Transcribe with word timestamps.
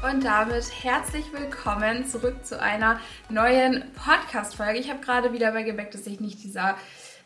Und 0.00 0.24
damit 0.24 0.64
herzlich 0.84 1.24
willkommen 1.32 2.06
zurück 2.06 2.46
zu 2.46 2.60
einer 2.62 3.00
neuen 3.28 3.82
Podcast-Folge. 3.94 4.78
Ich 4.78 4.90
habe 4.90 5.00
gerade 5.00 5.32
wieder 5.32 5.50
bei 5.50 5.64
gemerkt, 5.64 5.92
dass 5.94 6.06
ich 6.06 6.20
nicht 6.20 6.44
dieser 6.44 6.76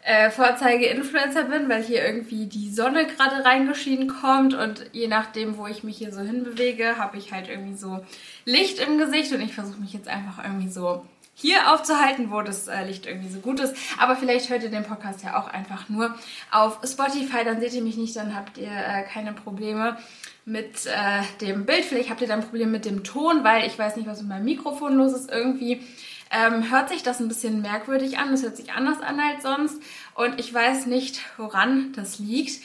äh, 0.03 0.31
Vorzeige-Influencer 0.31 1.45
bin, 1.45 1.69
weil 1.69 1.83
hier 1.83 2.03
irgendwie 2.03 2.47
die 2.47 2.71
Sonne 2.71 3.07
gerade 3.07 3.45
reingeschienen 3.45 4.09
kommt 4.09 4.55
und 4.55 4.87
je 4.93 5.07
nachdem, 5.07 5.59
wo 5.59 5.67
ich 5.67 5.85
mich 5.85 5.99
hier 5.99 6.15
so 6.15 6.21
hinbewege, 6.21 6.97
habe 6.97 7.19
ich 7.19 7.31
halt 7.31 7.51
irgendwie 7.51 7.77
so 7.77 8.03
Licht 8.47 8.79
im 8.79 8.97
Gesicht 8.97 9.33
und 9.33 9.43
ich 9.43 9.55
versuche 9.55 9.79
mich 9.79 9.93
jetzt 9.93 10.09
einfach 10.09 10.43
irgendwie 10.43 10.71
so 10.71 11.05
hier 11.35 11.73
aufzuhalten, 11.73 12.31
wo 12.31 12.41
das 12.41 12.69
äh, 12.69 12.85
Licht 12.85 13.05
irgendwie 13.05 13.29
so 13.29 13.41
gut 13.41 13.61
ist. 13.61 13.77
Aber 13.99 14.17
vielleicht 14.17 14.49
hört 14.49 14.63
ihr 14.63 14.71
den 14.71 14.85
Podcast 14.85 15.23
ja 15.23 15.39
auch 15.39 15.49
einfach 15.49 15.91
nur 15.91 16.15
auf 16.51 16.79
Spotify, 16.85 17.45
dann 17.45 17.61
seht 17.61 17.75
ihr 17.75 17.83
mich 17.83 17.99
nicht, 17.99 18.17
dann 18.17 18.35
habt 18.35 18.57
ihr 18.57 18.71
äh, 18.71 19.03
keine 19.03 19.35
Probleme 19.35 19.99
mit 20.45 20.87
äh, 20.87 21.23
dem 21.41 21.67
Bild. 21.67 21.85
Vielleicht 21.85 22.11
habt 22.11 22.21
ihr 22.21 22.29
dann 22.29 22.41
ein 22.41 22.49
Problem 22.49 22.71
mit 22.71 22.85
dem 22.85 23.05
Ton, 23.05 23.45
weil 23.45 23.67
ich 23.67 23.79
weiß 23.79 23.97
nicht, 23.97 24.09
was 24.09 24.21
mit 24.21 24.29
meinem 24.29 24.45
Mikrofon 24.45 24.97
los 24.97 25.13
ist. 25.13 25.31
Irgendwie 25.31 25.83
ähm, 26.31 26.71
hört 26.71 26.89
sich 26.89 27.03
das 27.03 27.21
ein 27.21 27.29
bisschen 27.29 27.63
merkwürdig 27.63 28.19
an. 28.19 28.31
Das 28.31 28.43
hört 28.43 28.57
sich 28.57 28.73
anders 28.73 29.01
an 29.01 29.21
als 29.21 29.43
sonst. 29.43 29.83
Und 30.15 30.41
ich 30.41 30.53
weiß 30.53 30.87
nicht, 30.87 31.21
woran 31.37 31.93
das 31.95 32.19
liegt. 32.19 32.61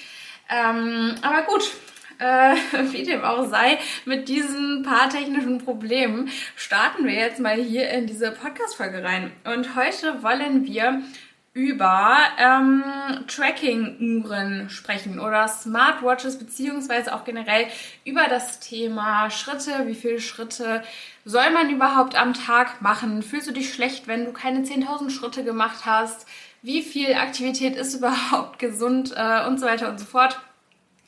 Ähm, 0.50 1.16
aber 1.22 1.44
gut, 1.44 1.72
äh, 2.20 2.56
wie 2.92 3.04
dem 3.04 3.24
auch 3.24 3.48
sei, 3.48 3.78
mit 4.06 4.30
diesen 4.30 4.84
paar 4.84 5.10
technischen 5.10 5.60
Problemen 5.60 6.30
starten 6.56 7.06
wir 7.06 7.14
jetzt 7.14 7.40
mal 7.40 7.56
hier 7.56 7.90
in 7.90 8.08
diese 8.08 8.32
Podcast-Folge 8.32 9.04
rein. 9.04 9.32
Und 9.44 9.76
heute 9.76 10.24
wollen 10.24 10.66
wir 10.66 11.02
über 11.58 12.18
ähm, 12.38 12.84
Tracking-Uhren 13.28 14.70
sprechen 14.70 15.20
oder 15.20 15.48
Smartwatches 15.48 16.38
beziehungsweise 16.38 17.16
auch 17.16 17.26
generell 17.26 17.66
über 18.06 18.28
das 18.30 18.60
Thema 18.60 19.32
Schritte. 19.32 19.88
Wie 19.88 19.96
viele 19.96 20.22
Schritte 20.22 20.84
soll 21.26 21.50
man 21.50 21.72
überhaupt 21.72 22.16
am 22.16 22.36
Tag 22.36 22.84
machen? 22.84 23.24
Fühlst 23.24 23.48
du 23.48 23.54
dich 23.54 23.74
schlecht, 23.74 24.08
wenn 24.08 24.26
du 24.26 24.34
keine 24.34 24.60
10.000 24.60 25.10
Schritte 25.10 25.44
gemacht 25.44 25.88
hast? 25.88 26.28
Wie 26.62 26.84
viel 26.84 27.16
Aktivität 27.16 27.76
ist 27.76 27.96
überhaupt 27.96 28.60
gesund 28.60 29.16
äh, 29.16 29.48
und 29.48 29.60
so 29.60 29.66
weiter 29.66 29.90
und 29.90 30.00
so 30.00 30.06
fort? 30.06 30.40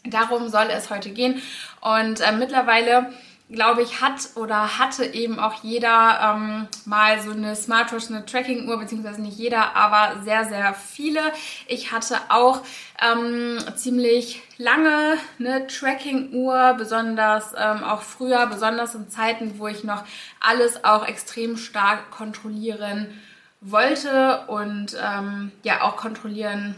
Darum 0.03 0.49
soll 0.49 0.69
es 0.71 0.89
heute 0.89 1.11
gehen. 1.11 1.43
Und 1.81 2.21
äh, 2.21 2.31
mittlerweile, 2.31 3.13
glaube 3.49 3.81
ich, 3.81 3.99
hat 3.99 4.29
oder 4.35 4.77
hatte 4.77 5.05
eben 5.05 5.39
auch 5.39 5.63
jeder 5.63 6.35
ähm, 6.35 6.67
mal 6.85 7.19
so 7.19 7.31
eine 7.31 7.55
Smartwatch, 7.55 8.09
eine 8.09 8.25
Tracking-Uhr, 8.25 8.77
beziehungsweise 8.77 9.21
nicht 9.21 9.37
jeder, 9.37 9.75
aber 9.75 10.21
sehr, 10.23 10.45
sehr 10.45 10.73
viele. 10.75 11.21
Ich 11.67 11.91
hatte 11.91 12.17
auch 12.29 12.61
ähm, 13.01 13.57
ziemlich 13.75 14.43
lange 14.57 15.17
eine 15.39 15.65
Tracking-Uhr, 15.65 16.75
besonders 16.77 17.53
ähm, 17.57 17.83
auch 17.83 18.03
früher, 18.03 18.45
besonders 18.45 18.93
in 18.93 19.09
Zeiten, 19.09 19.57
wo 19.57 19.67
ich 19.67 19.83
noch 19.83 20.03
alles 20.39 20.83
auch 20.83 21.07
extrem 21.07 21.57
stark 21.57 22.11
kontrollieren 22.11 23.07
wollte 23.61 24.45
und 24.47 24.95
ähm, 25.03 25.51
ja 25.63 25.81
auch 25.81 25.97
kontrollieren 25.97 26.75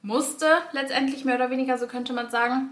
musste, 0.00 0.46
letztendlich 0.72 1.26
mehr 1.26 1.36
oder 1.36 1.50
weniger, 1.50 1.76
so 1.76 1.86
könnte 1.86 2.14
man 2.14 2.30
sagen. 2.30 2.70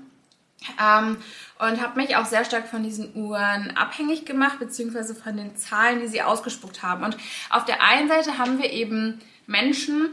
Ähm, 0.80 1.16
und 1.58 1.80
habe 1.80 2.00
mich 2.00 2.16
auch 2.16 2.26
sehr 2.26 2.44
stark 2.44 2.68
von 2.68 2.82
diesen 2.82 3.14
Uhren 3.14 3.76
abhängig 3.76 4.24
gemacht, 4.24 4.58
beziehungsweise 4.58 5.14
von 5.14 5.36
den 5.36 5.56
Zahlen, 5.56 6.00
die 6.00 6.08
sie 6.08 6.22
ausgespuckt 6.22 6.82
haben. 6.82 7.04
Und 7.04 7.16
auf 7.50 7.64
der 7.64 7.82
einen 7.82 8.08
Seite 8.08 8.38
haben 8.38 8.58
wir 8.58 8.72
eben 8.72 9.20
Menschen, 9.46 10.10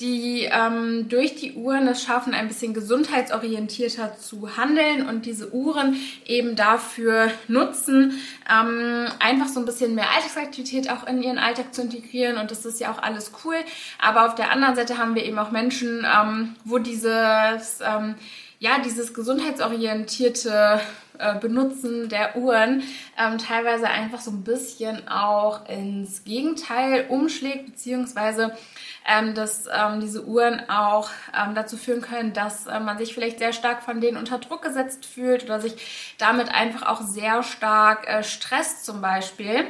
die 0.00 0.44
ähm, 0.44 1.08
durch 1.08 1.34
die 1.34 1.54
Uhren 1.54 1.88
es 1.88 2.04
schaffen, 2.04 2.32
ein 2.32 2.46
bisschen 2.46 2.72
gesundheitsorientierter 2.72 4.16
zu 4.16 4.56
handeln 4.56 5.08
und 5.08 5.26
diese 5.26 5.52
Uhren 5.52 5.96
eben 6.24 6.54
dafür 6.54 7.32
nutzen, 7.48 8.20
ähm, 8.48 9.06
einfach 9.18 9.48
so 9.48 9.58
ein 9.58 9.66
bisschen 9.66 9.96
mehr 9.96 10.10
Alltagsaktivität 10.14 10.88
auch 10.88 11.04
in 11.08 11.20
ihren 11.20 11.38
Alltag 11.38 11.74
zu 11.74 11.82
integrieren 11.82 12.38
und 12.38 12.52
das 12.52 12.64
ist 12.64 12.78
ja 12.78 12.92
auch 12.92 13.02
alles 13.02 13.32
cool. 13.44 13.56
Aber 13.98 14.26
auf 14.26 14.36
der 14.36 14.52
anderen 14.52 14.76
Seite 14.76 14.98
haben 14.98 15.16
wir 15.16 15.24
eben 15.24 15.38
auch 15.38 15.50
Menschen, 15.50 16.06
ähm, 16.06 16.54
wo 16.64 16.78
dieses, 16.78 17.80
ähm, 17.80 18.14
ja, 18.60 18.80
dieses 18.80 19.14
gesundheitsorientierte 19.14 20.80
äh, 21.18 21.38
Benutzen 21.38 22.08
der 22.08 22.36
Uhren 22.36 22.82
ähm, 23.16 23.38
teilweise 23.38 23.88
einfach 23.88 24.20
so 24.20 24.30
ein 24.30 24.42
bisschen 24.42 25.06
auch 25.08 25.68
ins 25.68 26.24
Gegenteil 26.24 27.06
umschlägt, 27.08 27.66
beziehungsweise 27.66 28.56
ähm, 29.06 29.34
dass 29.34 29.66
ähm, 29.66 30.00
diese 30.00 30.24
Uhren 30.26 30.68
auch 30.68 31.10
ähm, 31.36 31.54
dazu 31.54 31.76
führen 31.76 32.02
können, 32.02 32.32
dass 32.32 32.66
äh, 32.66 32.80
man 32.80 32.98
sich 32.98 33.14
vielleicht 33.14 33.38
sehr 33.38 33.52
stark 33.52 33.82
von 33.82 34.00
denen 34.00 34.16
unter 34.16 34.38
Druck 34.38 34.62
gesetzt 34.62 35.06
fühlt 35.06 35.44
oder 35.44 35.60
sich 35.60 36.14
damit 36.18 36.48
einfach 36.52 36.86
auch 36.86 37.00
sehr 37.00 37.42
stark 37.42 38.08
äh, 38.08 38.22
stresst 38.24 38.84
zum 38.84 39.00
Beispiel. 39.00 39.66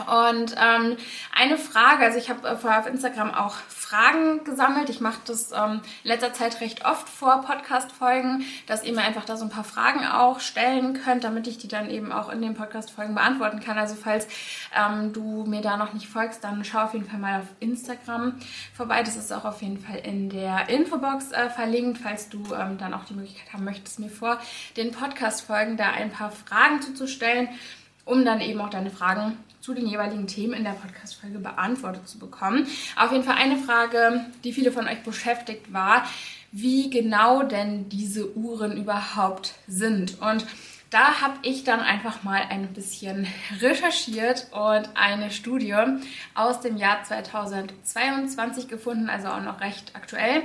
Und 0.00 0.54
ähm, 0.56 0.96
eine 1.34 1.58
Frage, 1.58 2.04
also 2.04 2.18
ich 2.18 2.30
habe 2.30 2.48
äh, 2.48 2.56
vorher 2.56 2.80
auf 2.80 2.86
Instagram 2.86 3.32
auch 3.34 3.56
Fragen 3.92 4.42
gesammelt. 4.44 4.88
Ich 4.88 5.02
mache 5.02 5.20
das 5.26 5.52
ähm, 5.52 5.82
in 6.02 6.08
letzter 6.08 6.32
Zeit 6.32 6.62
recht 6.62 6.86
oft 6.86 7.08
vor 7.10 7.42
Podcast-Folgen, 7.42 8.44
dass 8.66 8.84
ihr 8.84 8.94
mir 8.94 9.02
einfach 9.02 9.26
da 9.26 9.36
so 9.36 9.44
ein 9.44 9.50
paar 9.50 9.64
Fragen 9.64 10.06
auch 10.06 10.40
stellen 10.40 10.94
könnt, 10.94 11.24
damit 11.24 11.46
ich 11.46 11.58
die 11.58 11.68
dann 11.68 11.90
eben 11.90 12.10
auch 12.10 12.30
in 12.30 12.40
den 12.40 12.54
Podcast-Folgen 12.54 13.14
beantworten 13.14 13.60
kann. 13.60 13.76
Also 13.76 13.94
falls 13.94 14.28
ähm, 14.74 15.12
du 15.12 15.44
mir 15.46 15.60
da 15.60 15.76
noch 15.76 15.92
nicht 15.92 16.08
folgst, 16.08 16.42
dann 16.42 16.64
schau 16.64 16.84
auf 16.84 16.94
jeden 16.94 17.04
Fall 17.04 17.20
mal 17.20 17.40
auf 17.40 17.48
Instagram 17.60 18.40
vorbei. 18.74 19.02
Das 19.02 19.16
ist 19.16 19.30
auch 19.30 19.44
auf 19.44 19.60
jeden 19.60 19.78
Fall 19.78 19.98
in 19.98 20.30
der 20.30 20.70
Infobox 20.70 21.32
äh, 21.32 21.50
verlinkt, 21.50 21.98
falls 21.98 22.30
du 22.30 22.42
ähm, 22.54 22.78
dann 22.78 22.94
auch 22.94 23.04
die 23.04 23.14
Möglichkeit 23.14 23.52
haben 23.52 23.64
möchtest, 23.64 23.98
mir 23.98 24.08
vor 24.08 24.40
den 24.78 24.92
Podcast-Folgen 24.92 25.76
da 25.76 25.90
ein 25.90 26.10
paar 26.10 26.30
Fragen 26.30 26.80
zuzustellen, 26.80 27.48
um 28.04 28.24
dann 28.24 28.40
eben 28.40 28.60
auch 28.60 28.70
deine 28.70 28.90
Fragen 28.90 29.36
zu 29.60 29.74
den 29.74 29.86
jeweiligen 29.86 30.26
Themen 30.26 30.54
in 30.54 30.64
der 30.64 30.72
Podcast-Folge 30.72 31.38
beantwortet 31.38 32.08
zu 32.08 32.18
bekommen. 32.18 32.66
Auf 32.96 33.12
jeden 33.12 33.24
Fall 33.24 33.36
eine 33.36 33.56
Frage, 33.56 34.26
die 34.42 34.52
viele 34.52 34.72
von 34.72 34.88
euch 34.88 35.02
beschäftigt 35.02 35.72
war, 35.72 36.04
wie 36.50 36.90
genau 36.90 37.42
denn 37.44 37.88
diese 37.88 38.36
Uhren 38.36 38.76
überhaupt 38.76 39.54
sind. 39.68 40.20
Und 40.20 40.44
da 40.90 41.22
habe 41.22 41.38
ich 41.42 41.64
dann 41.64 41.80
einfach 41.80 42.22
mal 42.22 42.42
ein 42.50 42.74
bisschen 42.74 43.26
recherchiert 43.60 44.48
und 44.50 44.90
eine 44.94 45.30
Studie 45.30 45.74
aus 46.34 46.60
dem 46.60 46.76
Jahr 46.76 47.02
2022 47.02 48.68
gefunden, 48.68 49.08
also 49.08 49.28
auch 49.28 49.40
noch 49.40 49.60
recht 49.60 49.92
aktuell. 49.94 50.42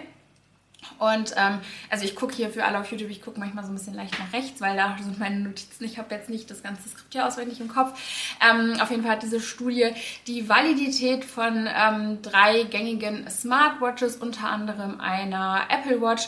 Und 0.99 1.33
ähm, 1.37 1.59
also 1.89 2.05
ich 2.05 2.15
gucke 2.15 2.33
hier 2.35 2.49
für 2.49 2.65
alle 2.65 2.79
auf 2.79 2.91
YouTube, 2.91 3.09
ich 3.09 3.21
gucke 3.21 3.39
manchmal 3.39 3.63
so 3.63 3.71
ein 3.71 3.75
bisschen 3.75 3.93
leicht 3.93 4.17
nach 4.19 4.33
rechts, 4.33 4.61
weil 4.61 4.75
da 4.75 4.95
sind 5.01 5.19
meine 5.19 5.39
Notizen. 5.39 5.85
Ich 5.85 5.97
habe 5.97 6.13
jetzt 6.13 6.29
nicht 6.29 6.49
das 6.49 6.63
ganze 6.63 6.89
Skript 6.89 7.13
hier 7.13 7.25
auswendig 7.25 7.59
im 7.59 7.67
Kopf. 7.67 7.99
Ähm, 8.47 8.79
auf 8.79 8.89
jeden 8.89 9.03
Fall 9.03 9.13
hat 9.13 9.23
diese 9.23 9.39
Studie 9.39 9.91
die 10.27 10.49
Validität 10.49 11.25
von 11.25 11.67
ähm, 11.67 12.21
drei 12.21 12.63
gängigen 12.63 13.29
Smartwatches, 13.29 14.17
unter 14.17 14.49
anderem 14.49 14.99
einer 14.99 15.67
Apple 15.69 16.01
Watch, 16.01 16.27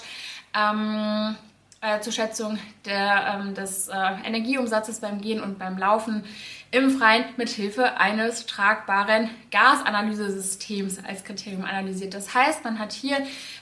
ähm, 0.53 1.36
äh, 1.82 2.02
zur 2.02 2.12
Schätzung 2.12 2.60
der, 2.86 3.40
ähm, 3.40 3.54
des 3.54 3.88
äh, 3.88 3.94
Energieumsatzes 4.26 5.00
beim 5.00 5.22
Gehen 5.22 5.42
und 5.42 5.58
beim 5.60 5.78
Laufen 5.78 6.24
im 6.72 6.92
Freien 6.92 7.24
mit 7.38 7.50
Hilfe 7.50 7.98
eines 7.98 8.46
tragbaren 8.46 9.30
Gasanalysesystems 9.50 11.00
als 11.04 11.24
Kriterium 11.24 11.66
analysiert. 11.66 12.14
Das 12.14 12.36
heißt, 12.36 12.64
man 12.64 12.78
hat 12.78 12.92
hier 12.92 13.18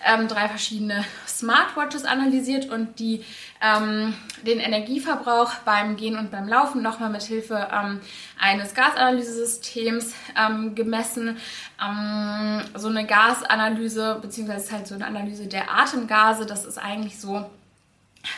ähm, 0.05 0.27
drei 0.27 0.49
verschiedene 0.49 1.05
Smartwatches 1.25 2.03
analysiert 2.03 2.69
und 2.69 2.99
die 2.99 3.23
ähm, 3.61 4.13
den 4.45 4.59
Energieverbrauch 4.59 5.53
beim 5.63 5.95
Gehen 5.95 6.17
und 6.17 6.31
beim 6.31 6.49
Laufen 6.49 6.81
nochmal 6.81 7.09
mit 7.09 7.23
Hilfe 7.23 7.69
ähm, 7.71 8.01
eines 8.39 8.73
Gasanalysesystems 8.73 10.13
ähm, 10.37 10.75
gemessen. 10.75 11.37
Ähm, 11.81 12.61
so 12.75 12.89
eine 12.89 13.05
Gasanalyse 13.05 14.19
beziehungsweise 14.21 14.73
halt 14.73 14.87
so 14.87 14.95
eine 14.95 15.05
Analyse 15.05 15.47
der 15.47 15.71
Atemgase, 15.71 16.45
das 16.45 16.65
ist 16.65 16.77
eigentlich 16.77 17.19
so 17.19 17.49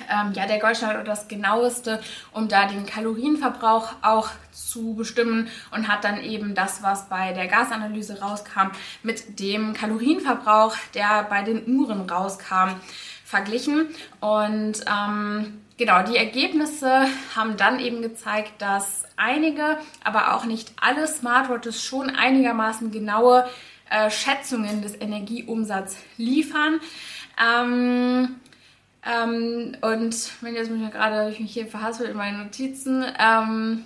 ähm, 0.09 0.33
ja, 0.33 0.45
der 0.45 0.59
Goldstandard 0.59 1.01
oder 1.01 1.11
das 1.11 1.27
genaueste, 1.27 2.01
um 2.31 2.47
da 2.47 2.65
den 2.65 2.85
Kalorienverbrauch 2.85 3.93
auch 4.01 4.29
zu 4.51 4.95
bestimmen 4.95 5.47
und 5.71 5.87
hat 5.87 6.03
dann 6.03 6.21
eben 6.21 6.55
das, 6.55 6.83
was 6.83 7.09
bei 7.09 7.33
der 7.33 7.47
Gasanalyse 7.47 8.21
rauskam, 8.21 8.71
mit 9.03 9.39
dem 9.39 9.73
Kalorienverbrauch, 9.73 10.75
der 10.93 11.23
bei 11.23 11.43
den 11.43 11.67
Uhren 11.67 12.09
rauskam, 12.09 12.75
verglichen. 13.29 13.89
Und 14.19 14.81
ähm, 14.87 15.61
genau, 15.77 16.03
die 16.03 16.17
Ergebnisse 16.17 17.05
haben 17.35 17.57
dann 17.57 17.79
eben 17.79 18.01
gezeigt, 18.01 18.53
dass 18.59 19.03
einige, 19.17 19.77
aber 20.03 20.35
auch 20.35 20.45
nicht 20.45 20.73
alle 20.81 21.07
Smartwatches 21.07 21.83
schon 21.83 22.09
einigermaßen 22.09 22.91
genaue 22.91 23.47
äh, 23.89 24.09
Schätzungen 24.09 24.81
des 24.81 24.99
Energieumsatzes 24.99 25.97
liefern. 26.17 26.79
Ähm, 27.39 28.35
ähm, 29.05 29.77
und 29.81 30.31
wenn 30.41 30.55
jetzt 30.55 30.71
mich 30.71 30.91
gerade 30.91 31.29
ich 31.29 31.39
mich 31.39 31.53
hier 31.53 31.67
verhaspelt 31.67 32.11
in 32.11 32.17
meinen 32.17 32.43
Notizen, 32.43 33.05
ähm, 33.19 33.85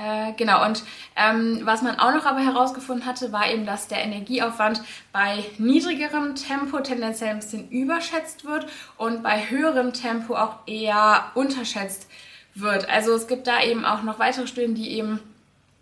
äh, 0.00 0.32
genau, 0.36 0.64
und 0.64 0.82
ähm, 1.14 1.60
was 1.64 1.82
man 1.82 1.98
auch 1.98 2.14
noch 2.14 2.24
aber 2.24 2.40
herausgefunden 2.40 3.04
hatte, 3.04 3.32
war 3.32 3.50
eben, 3.50 3.66
dass 3.66 3.86
der 3.86 4.02
Energieaufwand 4.02 4.82
bei 5.12 5.44
niedrigerem 5.58 6.36
Tempo 6.36 6.80
tendenziell 6.80 7.30
ein 7.30 7.40
bisschen 7.40 7.68
überschätzt 7.68 8.46
wird 8.46 8.66
und 8.96 9.22
bei 9.22 9.50
höherem 9.50 9.92
Tempo 9.92 10.36
auch 10.36 10.66
eher 10.66 11.32
unterschätzt 11.34 12.08
wird. 12.54 12.88
Also 12.88 13.12
es 13.12 13.26
gibt 13.26 13.46
da 13.46 13.62
eben 13.62 13.84
auch 13.84 14.02
noch 14.02 14.18
weitere 14.18 14.46
Studien, 14.46 14.74
die 14.74 14.90
eben 14.92 15.20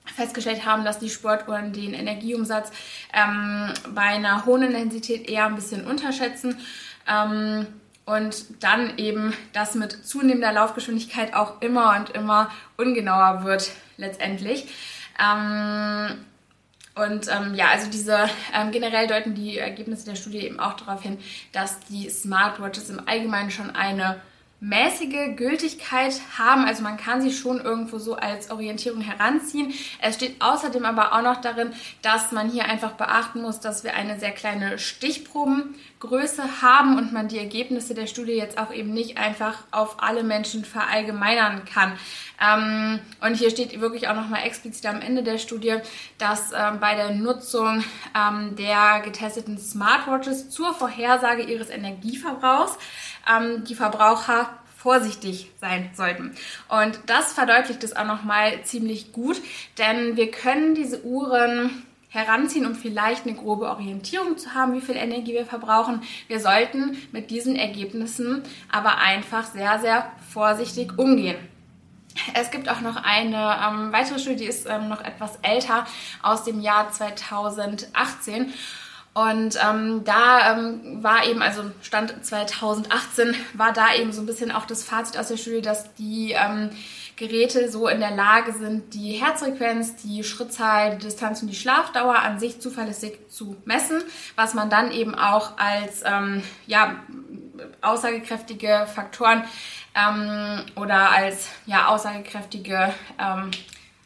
festgestellt 0.04 0.64
haben, 0.64 0.84
dass 0.84 0.98
die 0.98 1.10
Sportuhren 1.10 1.72
den 1.72 1.94
Energieumsatz 1.94 2.72
ähm, 3.12 3.72
bei 3.94 4.02
einer 4.02 4.46
hohen 4.46 4.62
Intensität 4.62 5.28
eher 5.28 5.46
ein 5.46 5.54
bisschen 5.54 5.86
unterschätzen. 5.86 6.56
Ähm, 7.08 7.66
und 8.04 8.62
dann 8.62 8.96
eben 8.96 9.34
das 9.52 9.74
mit 9.74 9.92
zunehmender 10.06 10.52
Laufgeschwindigkeit 10.52 11.34
auch 11.34 11.60
immer 11.60 11.94
und 11.98 12.10
immer 12.10 12.50
ungenauer 12.78 13.44
wird 13.44 13.70
letztendlich. 13.98 14.66
Ähm, 15.22 16.24
und 16.94 17.28
ähm, 17.28 17.54
ja, 17.54 17.66
also 17.68 17.90
diese 17.90 18.28
ähm, 18.54 18.72
generell 18.72 19.06
deuten 19.06 19.34
die 19.34 19.58
Ergebnisse 19.58 20.06
der 20.06 20.16
Studie 20.16 20.38
eben 20.38 20.58
auch 20.58 20.74
darauf 20.74 21.02
hin, 21.02 21.18
dass 21.52 21.80
die 21.80 22.08
Smartwatches 22.08 22.90
im 22.90 23.06
Allgemeinen 23.06 23.50
schon 23.50 23.70
eine 23.70 24.20
mäßige 24.60 25.36
Gültigkeit 25.36 26.20
haben. 26.36 26.64
Also 26.64 26.82
man 26.82 26.96
kann 26.96 27.22
sie 27.22 27.32
schon 27.32 27.60
irgendwo 27.60 27.98
so 27.98 28.16
als 28.16 28.50
Orientierung 28.50 29.00
heranziehen. 29.00 29.72
Es 30.00 30.16
steht 30.16 30.40
außerdem 30.40 30.84
aber 30.84 31.12
auch 31.12 31.22
noch 31.22 31.40
darin, 31.40 31.72
dass 32.02 32.32
man 32.32 32.50
hier 32.50 32.64
einfach 32.64 32.92
beachten 32.92 33.40
muss, 33.40 33.60
dass 33.60 33.84
wir 33.84 33.94
eine 33.94 34.18
sehr 34.18 34.32
kleine 34.32 34.78
Stichprobengröße 34.78 36.60
haben 36.60 36.98
und 36.98 37.12
man 37.12 37.28
die 37.28 37.38
Ergebnisse 37.38 37.94
der 37.94 38.06
Studie 38.06 38.32
jetzt 38.32 38.58
auch 38.58 38.72
eben 38.72 38.92
nicht 38.92 39.16
einfach 39.16 39.58
auf 39.70 40.02
alle 40.02 40.24
Menschen 40.24 40.64
verallgemeinern 40.64 41.64
kann. 41.64 41.92
Ähm, 42.40 43.00
und 43.20 43.34
hier 43.34 43.50
steht 43.50 43.80
wirklich 43.80 44.08
auch 44.08 44.14
nochmal 44.14 44.44
explizit 44.44 44.86
am 44.86 45.00
Ende 45.00 45.22
der 45.22 45.38
Studie, 45.38 45.76
dass 46.18 46.52
ähm, 46.52 46.78
bei 46.80 46.94
der 46.94 47.10
Nutzung 47.10 47.84
ähm, 48.16 48.54
der 48.56 49.00
getesteten 49.04 49.58
Smartwatches 49.58 50.50
zur 50.50 50.72
Vorhersage 50.74 51.42
ihres 51.42 51.70
Energieverbrauchs 51.70 52.78
ähm, 53.28 53.64
die 53.64 53.74
Verbraucher 53.74 54.50
vorsichtig 54.76 55.50
sein 55.60 55.90
sollten. 55.94 56.34
Und 56.68 57.00
das 57.06 57.32
verdeutlicht 57.32 57.82
es 57.82 57.96
auch 57.96 58.06
nochmal 58.06 58.62
ziemlich 58.62 59.12
gut, 59.12 59.40
denn 59.76 60.16
wir 60.16 60.30
können 60.30 60.76
diese 60.76 61.04
Uhren 61.04 61.82
heranziehen, 62.10 62.64
um 62.64 62.74
vielleicht 62.74 63.26
eine 63.26 63.34
grobe 63.36 63.68
Orientierung 63.68 64.38
zu 64.38 64.54
haben, 64.54 64.74
wie 64.74 64.80
viel 64.80 64.96
Energie 64.96 65.34
wir 65.34 65.44
verbrauchen. 65.44 66.02
Wir 66.28 66.40
sollten 66.40 66.96
mit 67.12 67.30
diesen 67.30 67.56
Ergebnissen 67.56 68.42
aber 68.70 68.98
einfach 68.98 69.44
sehr, 69.44 69.78
sehr 69.80 70.10
vorsichtig 70.32 70.96
umgehen. 70.96 71.36
Es 72.34 72.50
gibt 72.50 72.68
auch 72.68 72.80
noch 72.80 72.96
eine 72.96 73.56
ähm, 73.66 73.92
weitere 73.92 74.18
Studie, 74.18 74.36
die 74.36 74.44
ist 74.44 74.66
ähm, 74.68 74.88
noch 74.88 75.02
etwas 75.02 75.38
älter, 75.42 75.86
aus 76.22 76.44
dem 76.44 76.60
Jahr 76.60 76.90
2018. 76.90 78.52
Und 79.14 79.58
ähm, 79.60 80.04
da 80.04 80.52
ähm, 80.52 81.02
war 81.02 81.26
eben, 81.26 81.42
also 81.42 81.64
Stand 81.82 82.24
2018, 82.24 83.34
war 83.54 83.72
da 83.72 83.94
eben 83.94 84.12
so 84.12 84.20
ein 84.22 84.26
bisschen 84.26 84.52
auch 84.52 84.64
das 84.64 84.84
Fazit 84.84 85.18
aus 85.18 85.28
der 85.28 85.36
Studie, 85.36 85.60
dass 85.60 85.92
die 85.94 86.32
ähm, 86.32 86.70
Geräte 87.18 87.68
so 87.68 87.88
in 87.88 87.98
der 87.98 88.12
Lage 88.12 88.52
sind, 88.52 88.94
die 88.94 89.12
Herzfrequenz, 89.12 89.96
die 89.96 90.22
Schrittzahl, 90.22 90.96
die 90.96 91.04
Distanz 91.04 91.42
und 91.42 91.48
die 91.48 91.56
Schlafdauer 91.56 92.20
an 92.20 92.38
sich 92.38 92.60
zuverlässig 92.60 93.18
zu 93.28 93.56
messen, 93.64 94.02
was 94.36 94.54
man 94.54 94.70
dann 94.70 94.92
eben 94.92 95.16
auch 95.16 95.58
als 95.58 96.02
ähm, 96.04 96.42
ja, 96.66 96.94
aussagekräftige 97.80 98.86
Faktoren 98.92 99.44
ähm, 99.94 100.64
oder 100.76 101.10
als 101.10 101.48
ja, 101.66 101.88
aussagekräftige 101.88 102.94
ähm, 103.18 103.50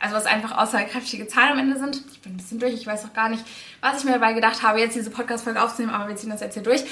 also 0.02 0.16
was 0.16 0.26
einfach 0.26 0.58
aussagekräftige 0.58 1.28
Zahlen 1.28 1.52
am 1.52 1.58
Ende 1.60 1.78
sind. 1.78 2.02
Ich 2.12 2.20
bin 2.20 2.32
ein 2.32 2.37
bisschen 2.37 2.58
durch, 2.58 2.75
ich 2.75 2.87
weiß 2.87 3.04
auch 3.04 3.14
gar 3.14 3.28
nicht, 3.28 3.44
was 3.81 4.00
ich 4.00 4.04
mir 4.04 4.12
dabei 4.12 4.32
gedacht 4.32 4.62
habe, 4.62 4.81
jetzt 4.81 4.96
diese 4.96 5.10
Podcast-Folge 5.10 5.62
aufzunehmen, 5.62 5.94
aber 5.94 6.08
wir 6.08 6.16
ziehen 6.16 6.31
das 6.31 6.40
jetzt 6.40 6.54
hier 6.54 6.64
durch. 6.64 6.82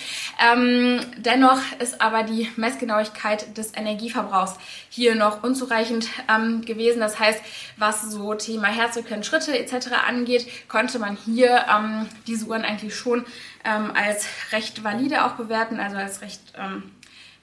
Ähm, 0.40 1.00
dennoch 1.18 1.60
ist 1.80 2.00
aber 2.00 2.22
die 2.22 2.48
Messgenauigkeit 2.54 3.58
des 3.58 3.76
Energieverbrauchs 3.76 4.54
hier 4.88 5.16
noch 5.16 5.42
unzureichend 5.42 6.08
ähm, 6.28 6.64
gewesen. 6.64 7.00
Das 7.00 7.18
heißt, 7.18 7.42
was 7.76 8.02
so 8.02 8.34
Thema 8.34 8.68
Herzfrequenz, 8.68 9.26
Schritte 9.26 9.58
etc. 9.58 9.88
angeht, 10.06 10.46
konnte 10.68 11.00
man 11.00 11.16
hier 11.16 11.64
ähm, 11.68 12.06
diese 12.28 12.46
Uhren 12.46 12.62
eigentlich 12.62 12.94
schon 12.94 13.24
ähm, 13.64 13.90
als 13.94 14.26
recht 14.52 14.84
valide 14.84 15.24
auch 15.24 15.32
bewerten, 15.32 15.80
also 15.80 15.96
als 15.96 16.22
recht 16.22 16.40
ähm, 16.56 16.84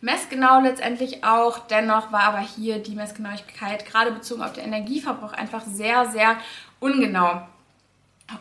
messgenau 0.01 0.61
letztendlich 0.61 1.23
auch. 1.23 1.59
Dennoch 1.67 2.11
war 2.11 2.23
aber 2.23 2.39
hier 2.39 2.79
die 2.79 2.95
Messgenauigkeit 2.95 3.85
gerade 3.85 4.11
bezogen 4.11 4.43
auf 4.43 4.53
den 4.53 4.65
Energieverbrauch 4.65 5.33
einfach 5.33 5.63
sehr, 5.65 6.07
sehr 6.07 6.37
ungenau. 6.79 7.41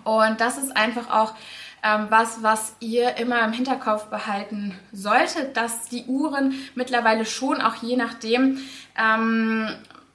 Und 0.05 0.41
das 0.41 0.59
ist 0.59 0.77
einfach 0.77 1.11
auch 1.11 1.35
ähm, 1.83 2.07
was, 2.09 2.43
was 2.43 2.75
ihr 2.81 3.17
immer 3.17 3.45
im 3.45 3.53
Hinterkopf 3.53 4.07
behalten 4.07 4.77
solltet, 4.93 5.57
dass 5.57 5.89
die 5.89 6.05
Uhren 6.07 6.55
mittlerweile 6.75 7.25
schon 7.25 7.61
auch 7.61 7.77
je 7.77 7.97
nachdem, 7.97 8.59
ähm, 8.99 9.69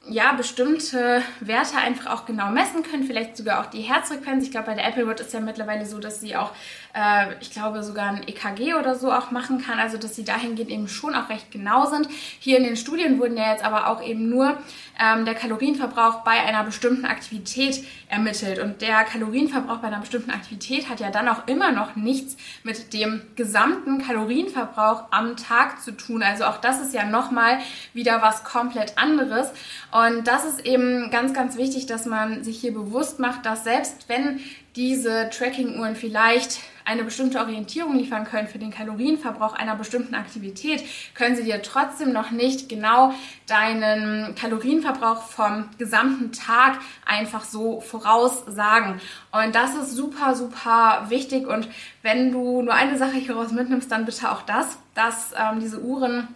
ja, 0.09 0.33
bestimmte 0.33 1.21
Werte 1.39 1.77
einfach 1.77 2.11
auch 2.11 2.25
genau 2.25 2.49
messen 2.49 2.81
können, 2.81 3.03
vielleicht 3.03 3.37
sogar 3.37 3.61
auch 3.61 3.67
die 3.67 3.81
Herzfrequenz. 3.81 4.43
Ich 4.43 4.51
glaube, 4.51 4.67
bei 4.67 4.73
der 4.73 4.87
Apple 4.87 5.07
Watch 5.07 5.21
ist 5.21 5.33
ja 5.33 5.39
mittlerweile 5.39 5.85
so, 5.85 5.99
dass 5.99 6.19
sie 6.19 6.35
auch, 6.35 6.51
äh, 6.93 7.35
ich 7.41 7.51
glaube, 7.51 7.83
sogar 7.83 8.09
ein 8.09 8.27
EKG 8.27 8.75
oder 8.75 8.95
so 8.95 9.11
auch 9.11 9.31
machen 9.31 9.61
kann, 9.61 9.79
also 9.79 9.97
dass 9.97 10.15
sie 10.15 10.23
dahingehend 10.23 10.69
eben 10.69 10.87
schon 10.87 11.15
auch 11.15 11.29
recht 11.29 11.51
genau 11.51 11.85
sind. 11.85 12.07
Hier 12.39 12.57
in 12.57 12.63
den 12.63 12.75
Studien 12.75 13.19
wurden 13.19 13.37
ja 13.37 13.51
jetzt 13.51 13.63
aber 13.63 13.87
auch 13.87 14.03
eben 14.03 14.29
nur 14.29 14.57
ähm, 15.01 15.25
der 15.25 15.33
Kalorienverbrauch 15.33 16.19
bei 16.23 16.31
einer 16.31 16.63
bestimmten 16.63 17.05
Aktivität 17.05 17.83
ermittelt. 18.07 18.59
Und 18.59 18.81
der 18.81 19.03
Kalorienverbrauch 19.03 19.77
bei 19.77 19.87
einer 19.87 19.99
bestimmten 19.99 20.29
Aktivität 20.29 20.89
hat 20.89 20.99
ja 20.99 21.09
dann 21.09 21.27
auch 21.27 21.47
immer 21.47 21.71
noch 21.71 21.95
nichts 21.95 22.37
mit 22.63 22.93
dem 22.93 23.21
gesamten 23.35 24.05
Kalorienverbrauch 24.05 25.05
am 25.11 25.37
Tag 25.37 25.81
zu 25.81 25.91
tun. 25.91 26.21
Also 26.21 26.45
auch 26.45 26.57
das 26.57 26.79
ist 26.79 26.93
ja 26.93 27.05
nochmal 27.05 27.59
wieder 27.93 28.21
was 28.21 28.43
komplett 28.43 28.97
anderes. 28.97 29.49
Und 29.91 30.27
das 30.27 30.45
ist 30.45 30.65
eben 30.65 31.09
ganz, 31.09 31.33
ganz 31.33 31.57
wichtig, 31.57 31.87
dass 31.87 32.05
man 32.05 32.43
sich 32.43 32.61
hier 32.61 32.73
bewusst 32.73 33.19
macht, 33.19 33.45
dass 33.45 33.63
selbst 33.63 34.07
wenn 34.07 34.39
diese 34.75 35.29
Tracking-Uhren 35.29 35.95
vielleicht 35.95 36.59
eine 36.85 37.03
bestimmte 37.03 37.39
Orientierung 37.39 37.97
liefern 37.97 38.25
können 38.25 38.47
für 38.47 38.57
den 38.57 38.71
Kalorienverbrauch 38.71 39.53
einer 39.53 39.75
bestimmten 39.75 40.15
Aktivität, 40.15 40.83
können 41.13 41.35
sie 41.35 41.43
dir 41.43 41.61
trotzdem 41.61 42.11
noch 42.11 42.31
nicht 42.31 42.69
genau 42.69 43.13
deinen 43.47 44.35
Kalorienverbrauch 44.35 44.90
vom 44.95 45.69
gesamten 45.77 46.31
Tag 46.31 46.79
einfach 47.05 47.43
so 47.43 47.81
voraussagen. 47.81 49.01
Und 49.31 49.55
das 49.55 49.75
ist 49.75 49.95
super, 49.95 50.35
super 50.35 51.05
wichtig. 51.09 51.47
Und 51.47 51.67
wenn 52.01 52.31
du 52.31 52.61
nur 52.61 52.73
eine 52.73 52.97
Sache 52.97 53.17
hieraus 53.17 53.51
mitnimmst, 53.51 53.91
dann 53.91 54.05
bitte 54.05 54.31
auch 54.31 54.41
das, 54.41 54.77
dass 54.95 55.33
ähm, 55.37 55.59
diese 55.59 55.81
Uhren 55.81 56.27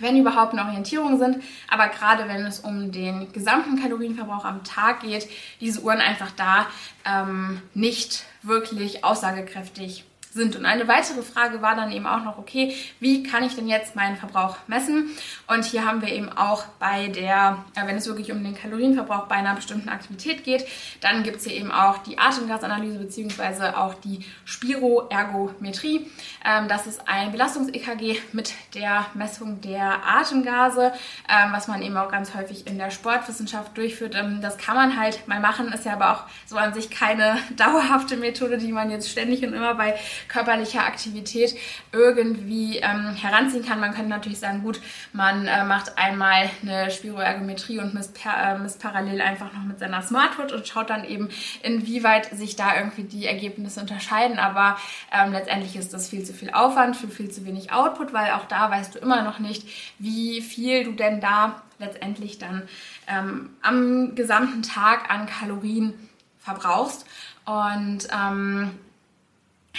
wenn 0.00 0.18
überhaupt 0.18 0.52
eine 0.52 0.64
Orientierung 0.64 1.18
sind, 1.18 1.42
aber 1.68 1.88
gerade 1.88 2.28
wenn 2.28 2.44
es 2.44 2.60
um 2.60 2.92
den 2.92 3.32
gesamten 3.32 3.80
Kalorienverbrauch 3.80 4.44
am 4.44 4.64
Tag 4.64 5.00
geht, 5.00 5.28
diese 5.60 5.80
Uhren 5.80 6.00
einfach 6.00 6.30
da 6.32 6.66
ähm, 7.04 7.62
nicht 7.74 8.24
wirklich 8.42 9.04
aussagekräftig 9.04 10.04
sind. 10.36 10.54
Und 10.54 10.64
eine 10.64 10.86
weitere 10.86 11.22
Frage 11.22 11.62
war 11.62 11.74
dann 11.74 11.90
eben 11.90 12.06
auch 12.06 12.22
noch, 12.22 12.38
okay, 12.38 12.74
wie 13.00 13.22
kann 13.22 13.42
ich 13.42 13.56
denn 13.56 13.66
jetzt 13.66 13.96
meinen 13.96 14.16
Verbrauch 14.16 14.56
messen? 14.68 15.10
Und 15.48 15.64
hier 15.64 15.84
haben 15.84 16.02
wir 16.02 16.08
eben 16.08 16.28
auch 16.28 16.64
bei 16.78 17.08
der, 17.08 17.64
äh, 17.74 17.86
wenn 17.86 17.96
es 17.96 18.06
wirklich 18.06 18.30
um 18.30 18.44
den 18.44 18.54
Kalorienverbrauch 18.54 19.26
bei 19.26 19.36
einer 19.36 19.54
bestimmten 19.54 19.88
Aktivität 19.88 20.44
geht, 20.44 20.66
dann 21.00 21.22
gibt 21.22 21.38
es 21.38 21.44
hier 21.44 21.54
eben 21.54 21.72
auch 21.72 21.98
die 21.98 22.18
Atemgasanalyse 22.18 22.98
beziehungsweise 22.98 23.76
auch 23.76 23.94
die 23.94 24.24
Spiroergometrie. 24.44 26.10
Ähm, 26.44 26.68
das 26.68 26.86
ist 26.86 27.08
ein 27.08 27.32
Belastungs-EKG 27.32 28.18
mit 28.32 28.52
der 28.74 29.06
Messung 29.14 29.60
der 29.60 30.06
Atemgase, 30.06 30.92
ähm, 31.28 31.52
was 31.52 31.66
man 31.68 31.82
eben 31.82 31.96
auch 31.96 32.10
ganz 32.10 32.34
häufig 32.34 32.66
in 32.66 32.78
der 32.78 32.90
Sportwissenschaft 32.90 33.76
durchführt. 33.76 34.14
Ähm, 34.14 34.40
das 34.42 34.58
kann 34.58 34.76
man 34.76 34.98
halt 34.98 35.26
mal 35.26 35.40
machen, 35.40 35.72
ist 35.72 35.86
ja 35.86 35.94
aber 35.94 36.12
auch 36.12 36.22
so 36.46 36.56
an 36.56 36.74
sich 36.74 36.90
keine 36.90 37.38
dauerhafte 37.56 38.16
Methode, 38.16 38.58
die 38.58 38.72
man 38.72 38.90
jetzt 38.90 39.10
ständig 39.10 39.44
und 39.44 39.54
immer 39.54 39.74
bei 39.74 39.96
körperlicher 40.28 40.84
Aktivität 40.84 41.56
irgendwie 41.92 42.78
ähm, 42.78 43.14
heranziehen 43.14 43.64
kann. 43.64 43.80
Man 43.80 43.92
könnte 43.92 44.10
natürlich 44.10 44.38
sagen, 44.38 44.62
gut, 44.62 44.80
man 45.12 45.46
äh, 45.46 45.64
macht 45.64 45.98
einmal 45.98 46.50
eine 46.62 46.90
Spiroergometrie 46.90 47.78
und 47.78 47.94
misst, 47.94 48.14
per, 48.14 48.36
äh, 48.36 48.58
misst 48.58 48.80
parallel 48.80 49.20
einfach 49.20 49.52
noch 49.52 49.62
mit 49.62 49.78
seiner 49.78 50.02
Smartwatch 50.02 50.52
und 50.52 50.66
schaut 50.66 50.90
dann 50.90 51.04
eben, 51.04 51.28
inwieweit 51.62 52.36
sich 52.36 52.56
da 52.56 52.76
irgendwie 52.76 53.04
die 53.04 53.26
Ergebnisse 53.26 53.80
unterscheiden. 53.80 54.38
Aber 54.38 54.76
ähm, 55.12 55.32
letztendlich 55.32 55.76
ist 55.76 55.94
das 55.94 56.08
viel 56.08 56.24
zu 56.24 56.32
viel 56.32 56.50
Aufwand 56.50 56.96
für 56.96 57.08
viel 57.08 57.30
zu 57.30 57.44
wenig 57.44 57.72
Output, 57.72 58.12
weil 58.12 58.32
auch 58.32 58.46
da 58.46 58.70
weißt 58.70 58.94
du 58.94 58.98
immer 58.98 59.22
noch 59.22 59.38
nicht, 59.38 59.66
wie 59.98 60.40
viel 60.42 60.84
du 60.84 60.92
denn 60.92 61.20
da 61.20 61.62
letztendlich 61.78 62.38
dann 62.38 62.62
ähm, 63.06 63.50
am 63.62 64.14
gesamten 64.14 64.62
Tag 64.62 65.10
an 65.10 65.26
Kalorien 65.26 65.94
verbrauchst. 66.38 67.04
Und 67.44 68.08
ähm, 68.12 68.70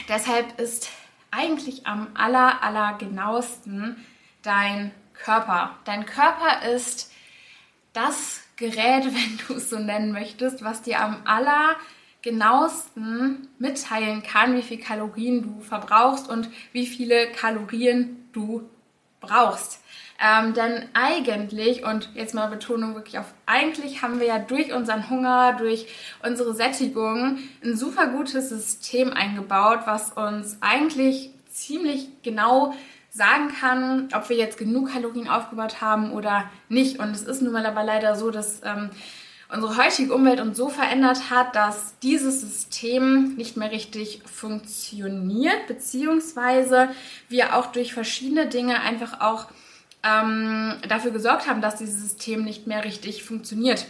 deshalb 0.07 0.59
ist 0.59 0.89
eigentlich 1.31 1.87
am 1.87 2.07
aller, 2.13 2.63
aller 2.63 2.97
genauesten 2.97 4.05
dein 4.41 4.91
Körper. 5.13 5.77
Dein 5.85 6.05
Körper 6.05 6.65
ist 6.73 7.11
das 7.93 8.41
Gerät, 8.55 9.05
wenn 9.05 9.39
du 9.47 9.55
es 9.55 9.69
so 9.69 9.79
nennen 9.79 10.11
möchtest, 10.11 10.63
was 10.63 10.81
dir 10.81 11.01
am 11.01 11.17
aller 11.25 11.75
genauesten 12.21 13.47
mitteilen 13.59 14.23
kann, 14.23 14.55
wie 14.55 14.63
viel 14.63 14.79
Kalorien 14.79 15.43
du 15.43 15.61
verbrauchst 15.61 16.27
und 16.27 16.49
wie 16.73 16.87
viele 16.87 17.31
Kalorien 17.31 18.29
du 18.33 18.69
brauchst. 19.21 19.81
Ähm, 20.19 20.53
denn 20.53 20.89
eigentlich, 20.93 21.85
und 21.85 22.09
jetzt 22.15 22.33
mal 22.33 22.47
Betonung 22.47 22.95
wirklich 22.95 23.19
auf 23.19 23.33
eigentlich, 23.45 24.01
haben 24.01 24.19
wir 24.19 24.25
ja 24.25 24.39
durch 24.39 24.73
unseren 24.73 25.09
Hunger, 25.09 25.53
durch 25.53 25.87
unsere 26.23 26.55
Sättigung 26.55 27.37
ein 27.63 27.77
super 27.77 28.07
gutes 28.07 28.49
System 28.49 29.13
eingebaut, 29.13 29.81
was 29.85 30.11
uns 30.13 30.57
eigentlich 30.61 31.31
ziemlich 31.49 32.09
genau 32.23 32.73
sagen 33.11 33.49
kann, 33.59 34.09
ob 34.13 34.29
wir 34.29 34.37
jetzt 34.37 34.57
genug 34.57 34.91
Kalorien 34.91 35.27
aufgebaut 35.27 35.81
haben 35.81 36.11
oder 36.11 36.49
nicht. 36.67 36.99
Und 36.99 37.11
es 37.11 37.23
ist 37.23 37.41
nun 37.41 37.53
mal 37.53 37.65
aber 37.65 37.83
leider 37.83 38.15
so, 38.15 38.31
dass 38.31 38.61
ähm, 38.63 38.89
unsere 39.53 39.77
heutige 39.77 40.13
Umwelt 40.13 40.39
uns 40.39 40.57
so 40.57 40.69
verändert 40.69 41.29
hat, 41.29 41.55
dass 41.55 41.97
dieses 41.99 42.41
System 42.41 43.35
nicht 43.35 43.55
mehr 43.55 43.71
richtig 43.71 44.21
funktioniert, 44.25 45.67
beziehungsweise 45.67 46.89
wir 47.29 47.55
auch 47.55 47.67
durch 47.67 47.93
verschiedene 47.93 48.47
Dinge 48.47 48.81
einfach 48.81 49.21
auch 49.21 49.47
ähm, 50.03 50.75
dafür 50.87 51.11
gesorgt 51.11 51.47
haben, 51.47 51.61
dass 51.61 51.77
dieses 51.77 52.01
System 52.01 52.43
nicht 52.43 52.67
mehr 52.67 52.83
richtig 52.83 53.23
funktioniert. 53.23 53.85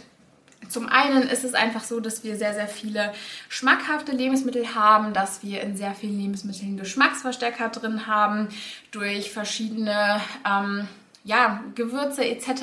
Zum 0.68 0.88
einen 0.88 1.22
ist 1.22 1.44
es 1.44 1.54
einfach 1.54 1.84
so, 1.84 2.00
dass 2.00 2.24
wir 2.24 2.36
sehr, 2.36 2.52
sehr 2.52 2.66
viele 2.66 3.12
schmackhafte 3.48 4.12
Lebensmittel 4.12 4.74
haben, 4.74 5.14
dass 5.14 5.42
wir 5.42 5.62
in 5.62 5.76
sehr 5.76 5.94
vielen 5.94 6.18
Lebensmitteln 6.18 6.76
Geschmacksverstärker 6.76 7.68
drin 7.68 8.06
haben, 8.06 8.48
durch 8.90 9.30
verschiedene 9.30 10.20
ähm, 10.46 10.88
ja, 11.24 11.62
Gewürze 11.74 12.24
etc. 12.24 12.62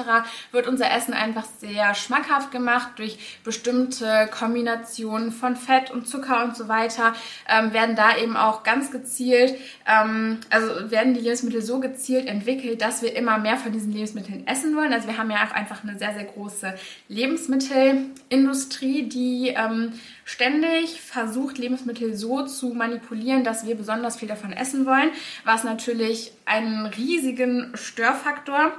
wird 0.52 0.68
unser 0.68 0.92
Essen 0.92 1.14
einfach 1.14 1.46
sehr 1.60 1.94
schmackhaft 1.94 2.52
gemacht 2.52 2.94
durch 2.98 3.40
bestimmte 3.44 4.28
Kombinationen 4.32 5.32
von 5.32 5.56
Fett 5.56 5.92
und 5.92 6.08
Zucker 6.08 6.44
und 6.44 6.56
so 6.56 6.68
weiter. 6.68 7.14
Ähm, 7.48 7.74
werden 7.74 7.96
da 7.96 8.18
eben 8.18 8.36
auch 8.36 8.64
ganz 8.64 8.92
gezielt, 8.92 9.56
ähm, 9.88 10.40
also 10.50 10.90
werden 10.90 11.14
die 11.14 11.22
Lebensmittel 11.22 11.62
so 11.62 11.80
gezielt 11.80 12.28
entwickelt, 12.28 12.82
dass 12.82 13.02
wir 13.02 13.16
immer 13.16 13.38
mehr 13.38 13.58
von 13.58 13.72
diesen 13.72 13.92
Lebensmitteln 13.92 14.48
essen 14.48 14.76
wollen. 14.76 14.94
Also 14.94 15.08
wir 15.08 15.18
haben 15.18 15.30
ja 15.30 15.46
auch 15.46 15.52
einfach 15.52 15.84
eine 15.84 15.98
sehr, 15.98 16.14
sehr 16.14 16.26
große 16.26 16.76
Lebensmittelindustrie, 17.08 19.04
die 19.04 19.54
ähm, 19.56 19.94
ständig 20.26 21.00
versucht, 21.02 21.60
Lebensmittel 21.60 22.16
so 22.16 22.44
zu 22.46 22.74
manipulieren, 22.74 23.44
dass 23.46 23.66
wir 23.66 23.76
besonders 23.76 24.18
viel 24.18 24.28
davon 24.28 24.52
essen 24.52 24.86
wollen, 24.86 25.12
was 25.46 25.64
natürlich 25.64 26.34
einen 26.46 26.88
riesigen 26.88 27.72
Störfaktor 27.76 28.74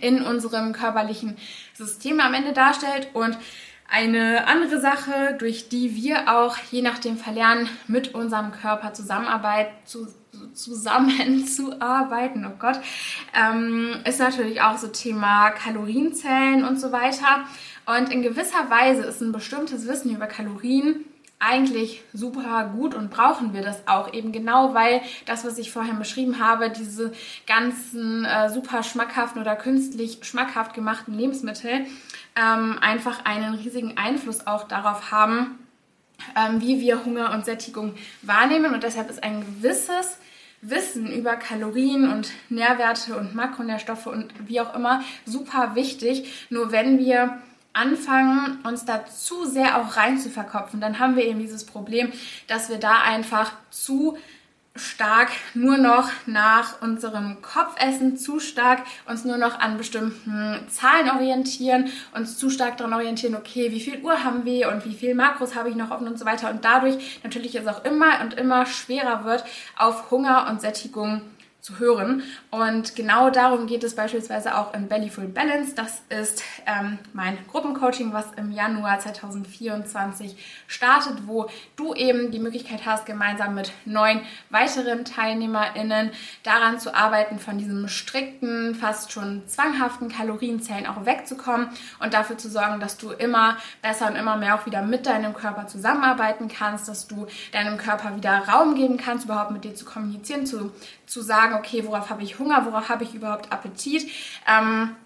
in 0.00 0.22
unserem 0.22 0.72
körperlichen 0.72 1.36
System 1.74 2.20
am 2.20 2.32
Ende 2.32 2.52
darstellt 2.52 3.08
und 3.12 3.36
eine 3.90 4.46
andere 4.46 4.80
Sache, 4.80 5.36
durch 5.38 5.68
die 5.68 5.94
wir 5.94 6.34
auch 6.34 6.56
je 6.70 6.82
nachdem 6.82 7.18
verlernen, 7.18 7.68
mit 7.86 8.14
unserem 8.14 8.50
Körper 8.50 8.94
Zusammenarbeit 8.94 9.68
zu, 9.84 10.08
zusammenzuarbeiten, 10.54 12.46
oh 12.50 12.56
Gott, 12.58 12.80
ähm, 13.34 13.96
ist 14.04 14.20
natürlich 14.20 14.62
auch 14.62 14.78
so 14.78 14.88
Thema 14.88 15.50
Kalorienzellen 15.50 16.64
und 16.64 16.80
so 16.80 16.92
weiter. 16.92 17.44
Und 17.86 18.10
in 18.10 18.22
gewisser 18.22 18.70
Weise 18.70 19.02
ist 19.02 19.20
ein 19.20 19.32
bestimmtes 19.32 19.86
Wissen 19.86 20.14
über 20.14 20.26
Kalorien 20.26 21.04
eigentlich 21.38 22.02
super 22.12 22.72
gut 22.74 22.94
und 22.94 23.10
brauchen 23.10 23.52
wir 23.52 23.62
das 23.62 23.86
auch 23.86 24.12
eben 24.14 24.32
genau, 24.32 24.72
weil 24.72 25.02
das, 25.26 25.44
was 25.44 25.58
ich 25.58 25.70
vorher 25.70 25.94
beschrieben 25.94 26.38
habe, 26.38 26.70
diese 26.70 27.12
ganzen 27.46 28.24
äh, 28.24 28.48
super 28.48 28.82
schmackhaften 28.82 29.42
oder 29.42 29.56
künstlich 29.56 30.18
schmackhaft 30.22 30.74
gemachten 30.74 31.12
Lebensmittel 31.12 31.86
ähm, 32.36 32.78
einfach 32.80 33.24
einen 33.24 33.54
riesigen 33.54 33.96
Einfluss 33.98 34.46
auch 34.46 34.64
darauf 34.64 35.10
haben, 35.10 35.58
ähm, 36.36 36.60
wie 36.60 36.80
wir 36.80 37.04
Hunger 37.04 37.32
und 37.32 37.44
Sättigung 37.44 37.94
wahrnehmen. 38.22 38.72
Und 38.72 38.82
deshalb 38.82 39.10
ist 39.10 39.22
ein 39.22 39.40
gewisses 39.40 40.18
Wissen 40.62 41.12
über 41.12 41.36
Kalorien 41.36 42.10
und 42.10 42.30
Nährwerte 42.48 43.16
und 43.16 43.34
Makronährstoffe 43.34 44.06
und 44.06 44.32
wie 44.48 44.60
auch 44.60 44.74
immer 44.74 45.02
super 45.26 45.74
wichtig. 45.74 46.46
Nur 46.48 46.72
wenn 46.72 46.98
wir 46.98 47.38
anfangen, 47.74 48.58
uns 48.64 48.84
da 48.84 49.04
zu 49.04 49.44
sehr 49.44 49.78
auch 49.78 49.96
rein 49.96 50.18
zu 50.18 50.30
verkopfen, 50.30 50.80
dann 50.80 50.98
haben 50.98 51.16
wir 51.16 51.24
eben 51.24 51.40
dieses 51.40 51.66
Problem, 51.66 52.12
dass 52.46 52.70
wir 52.70 52.78
da 52.78 53.02
einfach 53.02 53.52
zu 53.70 54.16
stark 54.76 55.30
nur 55.54 55.76
noch 55.76 56.10
nach 56.26 56.82
unserem 56.82 57.40
Kopfessen, 57.42 58.16
zu 58.16 58.40
stark 58.40 58.82
uns 59.08 59.24
nur 59.24 59.36
noch 59.36 59.60
an 59.60 59.76
bestimmten 59.76 60.66
Zahlen 60.68 61.10
orientieren, 61.10 61.90
uns 62.12 62.38
zu 62.38 62.50
stark 62.50 62.76
daran 62.76 62.94
orientieren, 62.94 63.36
okay, 63.36 63.70
wie 63.70 63.80
viel 63.80 64.02
Uhr 64.02 64.24
haben 64.24 64.44
wir 64.44 64.70
und 64.70 64.84
wie 64.84 64.94
viel 64.94 65.14
Makros 65.14 65.54
habe 65.54 65.68
ich 65.68 65.76
noch 65.76 65.92
offen 65.92 66.08
und 66.08 66.18
so 66.18 66.24
weiter. 66.24 66.50
Und 66.50 66.64
dadurch 66.64 67.20
natürlich 67.22 67.54
es 67.54 67.68
auch 67.68 67.84
immer 67.84 68.20
und 68.22 68.34
immer 68.34 68.66
schwerer 68.66 69.24
wird, 69.24 69.44
auf 69.76 70.10
Hunger 70.10 70.48
und 70.50 70.60
Sättigung 70.60 71.22
zu 71.64 71.78
hören. 71.78 72.22
Und 72.50 72.94
genau 72.94 73.30
darum 73.30 73.66
geht 73.66 73.84
es 73.84 73.96
beispielsweise 73.96 74.58
auch 74.58 74.74
in 74.74 74.86
Bellyful 74.86 75.26
Balance. 75.28 75.74
Das 75.74 76.02
ist 76.10 76.42
ähm, 76.66 76.98
mein 77.14 77.38
Gruppencoaching, 77.50 78.12
was 78.12 78.26
im 78.36 78.52
Januar 78.52 78.98
2024 78.98 80.36
startet, 80.66 81.26
wo 81.26 81.48
du 81.76 81.94
eben 81.94 82.30
die 82.30 82.38
Möglichkeit 82.38 82.84
hast, 82.84 83.06
gemeinsam 83.06 83.54
mit 83.54 83.72
neun 83.86 84.20
weiteren 84.50 85.06
TeilnehmerInnen 85.06 86.10
daran 86.42 86.78
zu 86.78 86.94
arbeiten, 86.94 87.38
von 87.38 87.56
diesem 87.56 87.88
strikten, 87.88 88.74
fast 88.74 89.10
schon 89.10 89.48
zwanghaften 89.48 90.10
Kalorienzellen 90.10 90.86
auch 90.86 91.06
wegzukommen 91.06 91.70
und 91.98 92.12
dafür 92.12 92.36
zu 92.36 92.50
sorgen, 92.50 92.78
dass 92.78 92.98
du 92.98 93.10
immer 93.10 93.56
besser 93.80 94.08
und 94.08 94.16
immer 94.16 94.36
mehr 94.36 94.56
auch 94.56 94.66
wieder 94.66 94.82
mit 94.82 95.06
deinem 95.06 95.32
Körper 95.32 95.66
zusammenarbeiten 95.66 96.48
kannst, 96.48 96.88
dass 96.88 97.08
du 97.08 97.26
deinem 97.52 97.78
Körper 97.78 98.14
wieder 98.16 98.46
Raum 98.48 98.74
geben 98.74 98.98
kannst, 98.98 99.24
überhaupt 99.24 99.50
mit 99.50 99.64
dir 99.64 99.74
zu 99.74 99.86
kommunizieren, 99.86 100.44
zu, 100.44 100.70
zu 101.06 101.22
sagen, 101.22 101.54
okay, 101.54 101.84
worauf 101.86 102.10
habe 102.10 102.22
ich 102.22 102.38
Hunger, 102.38 102.64
worauf 102.66 102.88
habe 102.88 103.04
ich 103.04 103.14
überhaupt 103.14 103.52
Appetit. 103.52 104.10
Ähm, 104.48 104.96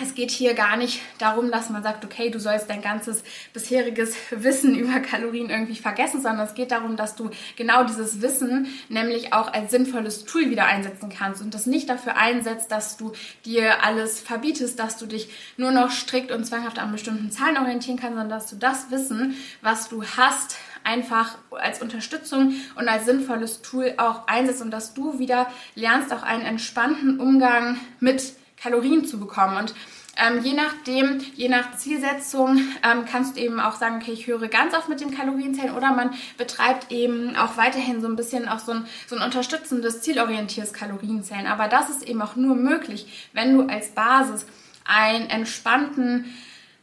es 0.00 0.14
geht 0.14 0.30
hier 0.30 0.54
gar 0.54 0.76
nicht 0.76 1.00
darum, 1.18 1.50
dass 1.50 1.70
man 1.70 1.82
sagt, 1.82 2.04
okay, 2.04 2.30
du 2.30 2.38
sollst 2.38 2.70
dein 2.70 2.82
ganzes 2.82 3.24
bisheriges 3.52 4.14
Wissen 4.30 4.76
über 4.76 5.00
Kalorien 5.00 5.50
irgendwie 5.50 5.74
vergessen, 5.74 6.22
sondern 6.22 6.46
es 6.46 6.54
geht 6.54 6.70
darum, 6.70 6.96
dass 6.96 7.16
du 7.16 7.30
genau 7.56 7.82
dieses 7.82 8.22
Wissen 8.22 8.68
nämlich 8.88 9.32
auch 9.32 9.52
als 9.52 9.72
sinnvolles 9.72 10.24
Tool 10.24 10.50
wieder 10.50 10.66
einsetzen 10.66 11.08
kannst 11.08 11.42
und 11.42 11.52
das 11.52 11.66
nicht 11.66 11.88
dafür 11.88 12.16
einsetzt, 12.16 12.70
dass 12.70 12.96
du 12.96 13.12
dir 13.44 13.84
alles 13.84 14.20
verbietest, 14.20 14.78
dass 14.78 14.98
du 14.98 15.06
dich 15.06 15.30
nur 15.56 15.72
noch 15.72 15.90
strikt 15.90 16.30
und 16.30 16.44
zwanghaft 16.44 16.78
an 16.78 16.92
bestimmten 16.92 17.32
Zahlen 17.32 17.56
orientieren 17.56 17.98
kannst, 17.98 18.16
sondern 18.16 18.30
dass 18.30 18.46
du 18.46 18.54
das 18.54 18.92
Wissen, 18.92 19.36
was 19.62 19.88
du 19.88 20.04
hast, 20.04 20.54
einfach 20.88 21.36
als 21.50 21.82
Unterstützung 21.82 22.54
und 22.76 22.88
als 22.88 23.04
sinnvolles 23.04 23.60
Tool 23.60 23.94
auch 23.98 24.26
einsetzt 24.26 24.62
und 24.62 24.70
dass 24.70 24.94
du 24.94 25.18
wieder 25.18 25.46
lernst, 25.74 26.12
auch 26.12 26.22
einen 26.22 26.44
entspannten 26.44 27.20
Umgang 27.20 27.78
mit 28.00 28.32
Kalorien 28.56 29.04
zu 29.04 29.20
bekommen. 29.20 29.56
Und 29.58 29.74
ähm, 30.16 30.42
je 30.42 30.54
nachdem, 30.54 31.20
je 31.36 31.48
nach 31.48 31.76
Zielsetzung, 31.76 32.58
ähm, 32.82 33.04
kannst 33.10 33.36
du 33.36 33.40
eben 33.40 33.60
auch 33.60 33.76
sagen, 33.76 33.98
okay, 34.00 34.12
ich 34.12 34.26
höre 34.26 34.48
ganz 34.48 34.74
auf 34.74 34.88
mit 34.88 35.00
dem 35.00 35.14
Kalorienzählen 35.14 35.76
oder 35.76 35.92
man 35.92 36.10
betreibt 36.38 36.90
eben 36.90 37.36
auch 37.36 37.56
weiterhin 37.56 38.00
so 38.00 38.08
ein 38.08 38.16
bisschen 38.16 38.48
auch 38.48 38.58
so 38.58 38.72
ein, 38.72 38.86
so 39.06 39.14
ein 39.14 39.22
unterstützendes, 39.22 40.00
zielorientiertes 40.00 40.72
Kalorienzählen. 40.72 41.46
Aber 41.46 41.68
das 41.68 41.90
ist 41.90 42.02
eben 42.02 42.22
auch 42.22 42.34
nur 42.34 42.56
möglich, 42.56 43.28
wenn 43.32 43.56
du 43.56 43.68
als 43.68 43.90
Basis 43.90 44.46
einen 44.84 45.28
entspannten 45.28 46.24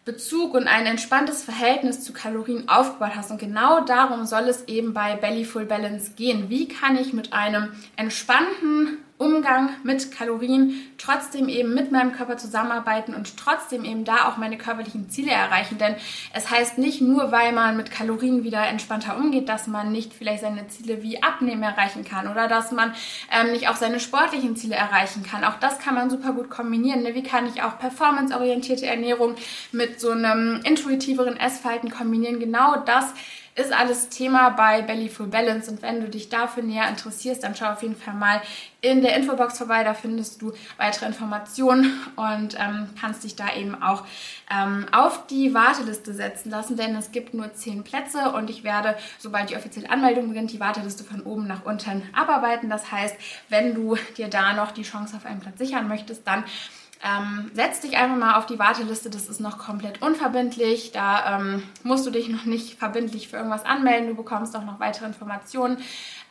Bezug 0.05 0.53
und 0.53 0.67
ein 0.67 0.85
entspanntes 0.85 1.43
Verhältnis 1.43 2.03
zu 2.03 2.13
Kalorien 2.13 2.69
aufgebaut 2.69 3.15
hast. 3.15 3.31
Und 3.31 3.39
genau 3.39 3.83
darum 3.83 4.27
soll 4.27 4.43
es 4.43 4.67
eben 4.67 4.93
bei 4.93 5.15
Bellyful 5.15 5.65
Balance 5.65 6.11
gehen. 6.15 6.47
Wie 6.49 6.67
kann 6.67 6.95
ich 6.95 7.11
mit 7.11 7.33
einem 7.33 7.71
entspannten 7.95 8.99
Umgang 9.17 9.69
mit 9.83 10.11
Kalorien 10.11 10.81
trotzdem 10.97 11.47
eben 11.47 11.73
mit 11.73 11.89
meinem 11.89 12.11
Körper 12.11 12.35
zusammenarbeiten 12.35 13.13
und 13.13 13.37
trotzdem 13.37 13.85
eben 13.85 14.03
da 14.03 14.27
auch 14.27 14.35
meine 14.35 14.57
körperlichen 14.57 15.09
Ziele 15.09 15.31
erreichen. 15.31 15.77
Denn 15.77 15.95
es 16.33 16.51
heißt 16.51 16.77
nicht 16.77 16.99
nur, 16.99 17.31
weil 17.31 17.53
man 17.53 17.77
mit 17.77 17.91
Kalorien 17.91 18.43
wieder 18.43 18.67
entspannter 18.67 19.15
umgeht, 19.17 19.47
dass 19.47 19.67
man 19.67 19.93
nicht 19.93 20.13
vielleicht 20.13 20.41
seine 20.41 20.67
Ziele 20.67 21.01
wie 21.01 21.23
Abnehmen 21.23 21.63
erreichen 21.63 22.03
kann 22.03 22.27
oder 22.27 22.49
dass 22.49 22.73
man 22.73 22.93
ähm, 23.31 23.53
nicht 23.53 23.69
auch 23.69 23.77
seine 23.77 24.01
sportlichen 24.01 24.57
Ziele 24.57 24.75
erreichen 24.75 25.23
kann. 25.23 25.45
Auch 25.45 25.59
das 25.61 25.79
kann 25.79 25.95
man 25.95 26.09
super 26.09 26.33
gut 26.33 26.49
kombinieren. 26.49 27.03
Ne? 27.03 27.15
Wie 27.15 27.23
kann 27.23 27.47
ich 27.47 27.63
auch 27.63 27.79
performanceorientierte 27.79 28.85
Ernährung 28.85 29.35
mit 29.71 30.01
so 30.01 30.11
einem 30.11 30.59
intuitiveren 30.65 31.37
Essverhalten 31.37 31.89
kombinieren? 31.89 32.39
Genau 32.41 32.75
das 32.85 33.13
ist 33.55 33.71
alles 33.71 34.09
Thema 34.09 34.49
bei 34.49 34.81
Belly 34.81 35.07
Full 35.07 35.27
Balance. 35.27 35.71
Und 35.71 35.81
wenn 35.81 36.01
du 36.01 36.09
dich 36.09 36.27
dafür 36.27 36.61
näher 36.61 36.89
interessierst, 36.89 37.43
dann 37.43 37.55
schau 37.55 37.71
auf 37.71 37.81
jeden 37.81 37.95
Fall 37.95 38.13
mal 38.13 38.41
in 38.81 39.01
der 39.01 39.15
Infobox 39.15 39.57
vorbei. 39.57 39.83
Da 39.85 39.93
findest 39.93 40.41
du 40.41 40.51
weitere 40.77 41.05
Informationen 41.05 41.93
und 42.17 42.57
ähm, 42.59 42.89
kannst 42.99 43.23
dich 43.23 43.37
da 43.37 43.55
eben 43.55 43.81
auch 43.81 44.03
ähm, 44.51 44.85
auf 44.91 45.25
die 45.27 45.53
Warteliste 45.53 46.13
setzen 46.13 46.49
lassen, 46.49 46.75
denn 46.75 46.95
es 46.95 47.11
gibt 47.11 47.33
nur 47.33 47.53
zehn 47.53 47.83
Plätze 47.83 48.31
und 48.31 48.49
ich 48.49 48.63
werde, 48.63 48.95
sobald 49.17 49.49
die 49.49 49.55
offizielle 49.55 49.89
Anmeldung 49.89 50.27
beginnt, 50.27 50.51
die 50.51 50.59
Warteliste 50.59 51.05
von 51.05 51.21
oben 51.21 51.47
nach 51.47 51.65
unten 51.65 52.03
abarbeiten. 52.13 52.69
Das 52.69 52.91
heißt, 52.91 53.15
wenn 53.47 53.73
du 53.73 53.95
dir 54.17 54.27
da 54.27 54.53
noch 54.53 54.71
die 54.71 54.83
Chance 54.83 55.15
auf 55.15 55.25
einen 55.25 55.39
Platz 55.39 55.57
sichern 55.57 55.87
möchtest, 55.87 56.27
dann 56.27 56.43
ähm, 57.05 57.51
setz 57.53 57.81
dich 57.81 57.97
einfach 57.97 58.17
mal 58.17 58.35
auf 58.35 58.47
die 58.47 58.57
Warteliste, 58.57 59.11
das 59.11 59.27
ist 59.27 59.39
noch 59.39 59.59
komplett 59.59 60.01
unverbindlich. 60.01 60.91
Da 60.91 61.37
ähm, 61.37 61.61
musst 61.83 62.05
du 62.07 62.09
dich 62.09 62.29
noch 62.29 62.45
nicht 62.45 62.79
verbindlich 62.79 63.27
für 63.27 63.37
irgendwas 63.37 63.63
anmelden. 63.63 64.09
Du 64.09 64.15
bekommst 64.15 64.55
auch 64.55 64.63
noch 64.63 64.79
weitere 64.79 65.05
Informationen. 65.05 65.77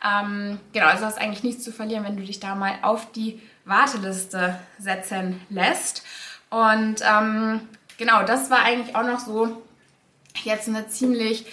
Ähm, 0.03 0.59
genau, 0.73 0.87
also 0.87 1.05
hast 1.05 1.17
eigentlich 1.17 1.43
nichts 1.43 1.63
zu 1.63 1.71
verlieren, 1.71 2.03
wenn 2.03 2.17
du 2.17 2.23
dich 2.23 2.41
da 2.41 2.55
mal 2.55 2.73
auf 2.81 3.09
die 3.13 3.41
Warteliste 3.63 4.59
setzen 4.77 5.39
lässt. 5.49 6.03
Und 6.49 6.97
ähm, 7.01 7.61
genau, 7.97 8.23
das 8.23 8.49
war 8.49 8.59
eigentlich 8.63 8.97
auch 8.97 9.05
noch 9.05 9.19
so 9.19 9.63
jetzt 10.43 10.67
eine 10.67 10.89
ziemlich 10.89 11.45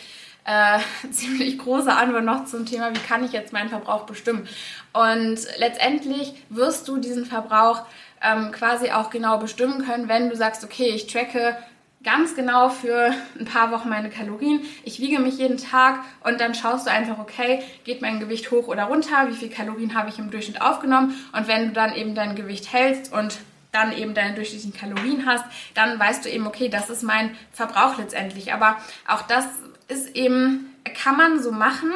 äh, 0.45 0.81
ziemlich 1.13 1.59
große 1.59 1.93
Antwort 1.93 2.25
noch 2.25 2.45
zum 2.47 2.67
Thema, 2.67 2.93
wie 2.93 2.99
kann 2.99 3.25
ich 3.25 3.33
jetzt 3.33 3.53
meinen 3.53 3.71
Verbrauch 3.71 4.05
bestimmen. 4.05 4.49
Und 4.93 5.39
letztendlich 5.59 6.35
wirst 6.49 6.89
du 6.89 6.99
diesen 6.99 7.25
Verbrauch 7.25 7.83
ähm, 8.23 8.53
quasi 8.53 8.91
auch 8.91 9.11
genau 9.11 9.39
bestimmen 9.39 9.85
können, 9.85 10.09
wenn 10.09 10.29
du 10.29 10.37
sagst, 10.37 10.65
okay, 10.65 10.91
ich 10.91 11.07
tracke 11.07 11.57
ganz 12.03 12.35
genau 12.35 12.69
für 12.69 13.13
ein 13.39 13.45
paar 13.45 13.71
Wochen 13.71 13.89
meine 13.89 14.11
Kalorien. 14.11 14.63
Ich 14.85 14.99
wiege 15.01 15.21
mich 15.21 15.39
jeden 15.39 15.59
Tag 15.59 16.01
und 16.25 16.41
dann 16.41 16.55
schaust 16.55 16.87
du 16.87 16.91
einfach, 16.91 17.19
okay, 17.19 17.63
geht 17.85 18.03
mein 18.03 18.19
Gewicht 18.19 18.51
hoch 18.51 18.67
oder 18.67 18.85
runter, 18.85 19.29
wie 19.29 19.35
viel 19.35 19.51
Kalorien 19.51 19.95
habe 19.95 20.09
ich 20.09 20.19
im 20.19 20.31
Durchschnitt 20.31 20.61
aufgenommen 20.61 21.15
und 21.33 21.47
wenn 21.47 21.69
du 21.69 21.73
dann 21.73 21.95
eben 21.95 22.15
dein 22.15 22.35
Gewicht 22.35 22.73
hältst 22.73 23.13
und 23.13 23.39
dann 23.73 23.97
eben 23.97 24.15
deine 24.15 24.35
durchschnittlichen 24.35 24.79
Kalorien 24.79 25.27
hast, 25.27 25.45
dann 25.75 25.99
weißt 25.99 26.25
du 26.25 26.31
eben, 26.31 26.47
okay, 26.47 26.69
das 26.69 26.91
ist 26.91 27.03
mein 27.03 27.35
Verbrauch 27.53 27.97
letztendlich. 27.99 28.53
Aber 28.53 28.77
auch 29.09 29.23
das 29.23 29.47
ist 29.89 30.15
eben, 30.15 30.75
kann 31.03 31.17
man 31.17 31.43
so 31.43 31.51
machen. 31.51 31.91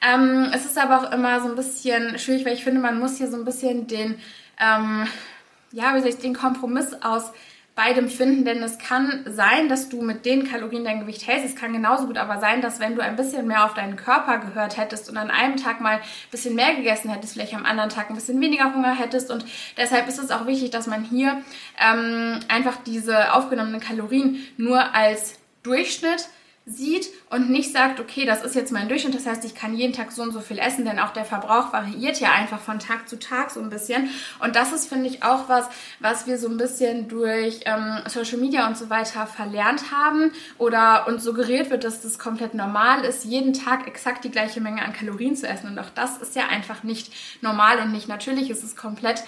Ähm, 0.00 0.52
es 0.54 0.64
ist 0.64 0.78
aber 0.78 1.00
auch 1.00 1.12
immer 1.12 1.40
so 1.40 1.48
ein 1.48 1.56
bisschen 1.56 2.18
schwierig, 2.20 2.46
weil 2.46 2.54
ich 2.54 2.62
finde, 2.62 2.80
man 2.80 3.00
muss 3.00 3.16
hier 3.16 3.28
so 3.28 3.36
ein 3.36 3.44
bisschen 3.44 3.88
den, 3.88 4.20
ähm, 4.60 5.08
ja, 5.72 5.94
wie 5.94 6.00
soll 6.00 6.10
ich 6.10 6.18
den 6.18 6.34
Kompromiss 6.34 6.94
aus 7.02 7.32
beidem 7.78 8.08
finden, 8.08 8.44
denn 8.44 8.60
es 8.60 8.76
kann 8.78 9.24
sein, 9.28 9.68
dass 9.68 9.88
du 9.88 10.02
mit 10.02 10.26
den 10.26 10.50
Kalorien 10.50 10.82
dein 10.82 10.98
Gewicht 10.98 11.28
hältst. 11.28 11.46
Es 11.46 11.54
kann 11.54 11.72
genauso 11.72 12.06
gut 12.08 12.18
aber 12.18 12.40
sein, 12.40 12.60
dass 12.60 12.80
wenn 12.80 12.96
du 12.96 13.02
ein 13.04 13.14
bisschen 13.14 13.46
mehr 13.46 13.64
auf 13.64 13.74
deinen 13.74 13.94
Körper 13.94 14.38
gehört 14.38 14.76
hättest 14.76 15.08
und 15.08 15.16
an 15.16 15.30
einem 15.30 15.56
Tag 15.56 15.80
mal 15.80 15.98
ein 15.98 16.00
bisschen 16.32 16.56
mehr 16.56 16.74
gegessen 16.74 17.08
hättest, 17.08 17.34
vielleicht 17.34 17.54
am 17.54 17.64
anderen 17.64 17.88
Tag 17.88 18.10
ein 18.10 18.16
bisschen 18.16 18.40
weniger 18.40 18.74
Hunger 18.74 18.96
hättest. 18.96 19.30
Und 19.30 19.44
deshalb 19.76 20.08
ist 20.08 20.18
es 20.18 20.32
auch 20.32 20.46
wichtig, 20.46 20.70
dass 20.70 20.88
man 20.88 21.04
hier 21.04 21.40
ähm, 21.80 22.40
einfach 22.48 22.78
diese 22.84 23.32
aufgenommenen 23.32 23.80
Kalorien 23.80 24.40
nur 24.56 24.92
als 24.92 25.38
Durchschnitt 25.62 26.28
sieht 26.68 27.08
und 27.30 27.50
nicht 27.50 27.72
sagt, 27.72 28.00
okay, 28.00 28.24
das 28.24 28.42
ist 28.42 28.54
jetzt 28.54 28.72
mein 28.72 28.88
Durchschnitt, 28.88 29.14
das 29.14 29.26
heißt, 29.26 29.44
ich 29.44 29.54
kann 29.54 29.74
jeden 29.74 29.92
Tag 29.92 30.12
so 30.12 30.22
und 30.22 30.32
so 30.32 30.40
viel 30.40 30.58
essen, 30.58 30.84
denn 30.84 30.98
auch 30.98 31.12
der 31.12 31.24
Verbrauch 31.24 31.72
variiert 31.72 32.20
ja 32.20 32.32
einfach 32.32 32.60
von 32.60 32.78
Tag 32.78 33.08
zu 33.08 33.18
Tag 33.18 33.50
so 33.50 33.60
ein 33.60 33.70
bisschen. 33.70 34.10
Und 34.40 34.56
das 34.56 34.72
ist, 34.72 34.88
finde 34.88 35.08
ich, 35.08 35.22
auch 35.22 35.48
was, 35.48 35.68
was 36.00 36.26
wir 36.26 36.38
so 36.38 36.48
ein 36.48 36.56
bisschen 36.56 37.08
durch 37.08 37.60
ähm, 37.64 38.00
Social 38.06 38.38
Media 38.38 38.66
und 38.66 38.76
so 38.76 38.90
weiter 38.90 39.26
verlernt 39.26 39.90
haben 39.92 40.32
oder 40.58 41.06
uns 41.08 41.24
suggeriert 41.24 41.70
wird, 41.70 41.84
dass 41.84 42.02
das 42.02 42.18
komplett 42.18 42.54
normal 42.54 43.04
ist, 43.04 43.24
jeden 43.24 43.52
Tag 43.52 43.86
exakt 43.86 44.24
die 44.24 44.30
gleiche 44.30 44.60
Menge 44.60 44.82
an 44.82 44.92
Kalorien 44.92 45.36
zu 45.36 45.48
essen. 45.48 45.68
Und 45.68 45.78
auch 45.78 45.90
das 45.94 46.18
ist 46.18 46.36
ja 46.36 46.48
einfach 46.48 46.82
nicht 46.82 47.12
normal 47.40 47.78
und 47.80 47.92
nicht 47.92 48.08
natürlich. 48.08 48.50
Es 48.50 48.62
ist 48.62 48.76
komplett 48.76 49.22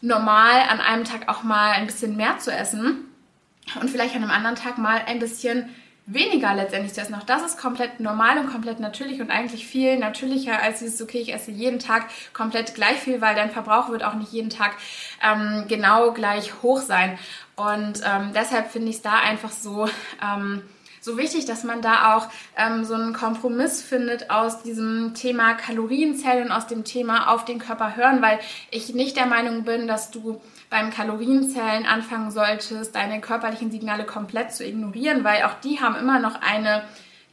normal, 0.00 0.60
an 0.68 0.80
einem 0.80 1.04
Tag 1.04 1.28
auch 1.28 1.42
mal 1.42 1.72
ein 1.72 1.86
bisschen 1.86 2.16
mehr 2.16 2.38
zu 2.38 2.52
essen 2.52 3.04
und 3.80 3.90
vielleicht 3.90 4.14
an 4.14 4.22
einem 4.22 4.30
anderen 4.30 4.56
Tag 4.56 4.78
mal 4.78 5.02
ein 5.06 5.18
bisschen 5.18 5.68
weniger 6.08 6.54
letztendlich 6.54 6.94
zu 6.94 7.00
essen. 7.02 7.14
Auch 7.14 7.22
das 7.22 7.42
ist 7.42 7.58
komplett 7.58 8.00
normal 8.00 8.38
und 8.38 8.50
komplett 8.50 8.80
natürlich 8.80 9.20
und 9.20 9.30
eigentlich 9.30 9.66
viel 9.66 9.98
natürlicher 9.98 10.60
als 10.62 10.78
dieses, 10.78 11.02
okay, 11.02 11.18
ich 11.18 11.34
esse 11.34 11.50
jeden 11.50 11.78
Tag 11.78 12.06
komplett 12.32 12.74
gleich 12.74 12.96
viel, 12.96 13.20
weil 13.20 13.34
dein 13.34 13.50
Verbrauch 13.50 13.90
wird 13.90 14.02
auch 14.02 14.14
nicht 14.14 14.32
jeden 14.32 14.50
Tag 14.50 14.72
ähm, 15.22 15.66
genau 15.68 16.12
gleich 16.12 16.62
hoch 16.62 16.80
sein. 16.80 17.18
Und 17.56 18.00
ähm, 18.04 18.32
deshalb 18.34 18.70
finde 18.70 18.88
ich 18.88 18.96
es 18.96 19.02
da 19.02 19.20
einfach 19.20 19.50
so, 19.50 19.88
ähm, 20.22 20.62
so 21.00 21.16
wichtig, 21.16 21.44
dass 21.44 21.64
man 21.64 21.82
da 21.82 22.16
auch 22.16 22.28
ähm, 22.56 22.84
so 22.84 22.94
einen 22.94 23.12
Kompromiss 23.12 23.82
findet 23.82 24.30
aus 24.30 24.62
diesem 24.62 25.14
Thema 25.14 25.54
Kalorienzellen 25.54 26.50
aus 26.50 26.66
dem 26.66 26.84
Thema 26.84 27.32
auf 27.32 27.44
den 27.44 27.58
Körper 27.58 27.96
hören, 27.96 28.22
weil 28.22 28.38
ich 28.70 28.94
nicht 28.94 29.16
der 29.16 29.26
Meinung 29.26 29.64
bin, 29.64 29.86
dass 29.86 30.10
du 30.10 30.40
beim 30.70 30.90
Kalorienzellen 30.90 31.86
anfangen 31.86 32.30
solltest, 32.30 32.94
deine 32.94 33.20
körperlichen 33.20 33.70
Signale 33.70 34.04
komplett 34.04 34.52
zu 34.52 34.64
ignorieren, 34.64 35.24
weil 35.24 35.44
auch 35.44 35.54
die 35.62 35.80
haben 35.80 35.96
immer 35.96 36.18
noch 36.18 36.40
eine 36.40 36.82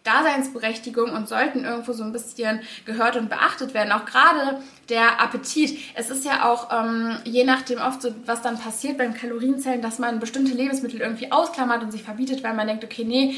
Daseinsberechtigung 0.05 1.11
und 1.11 1.27
sollten 1.27 1.65
irgendwo 1.65 1.93
so 1.93 2.03
ein 2.03 2.11
bisschen 2.11 2.61
gehört 2.85 3.17
und 3.17 3.29
beachtet 3.29 3.73
werden. 3.73 3.91
Auch 3.91 4.05
gerade 4.05 4.59
der 4.89 5.19
Appetit. 5.21 5.77
Es 5.95 6.09
ist 6.09 6.23
ja 6.23 6.49
auch 6.49 6.69
ähm, 6.71 7.17
je 7.25 7.43
nachdem 7.43 7.79
oft 7.79 8.01
so, 8.01 8.13
was 8.25 8.41
dann 8.41 8.59
passiert 8.59 8.97
beim 8.97 9.13
Kalorienzellen, 9.13 9.81
dass 9.81 9.99
man 9.99 10.19
bestimmte 10.19 10.53
Lebensmittel 10.53 11.01
irgendwie 11.01 11.31
ausklammert 11.31 11.83
und 11.83 11.91
sich 11.91 12.03
verbietet, 12.03 12.43
weil 12.43 12.53
man 12.53 12.67
denkt, 12.67 12.83
okay, 12.83 13.03
nee, 13.03 13.35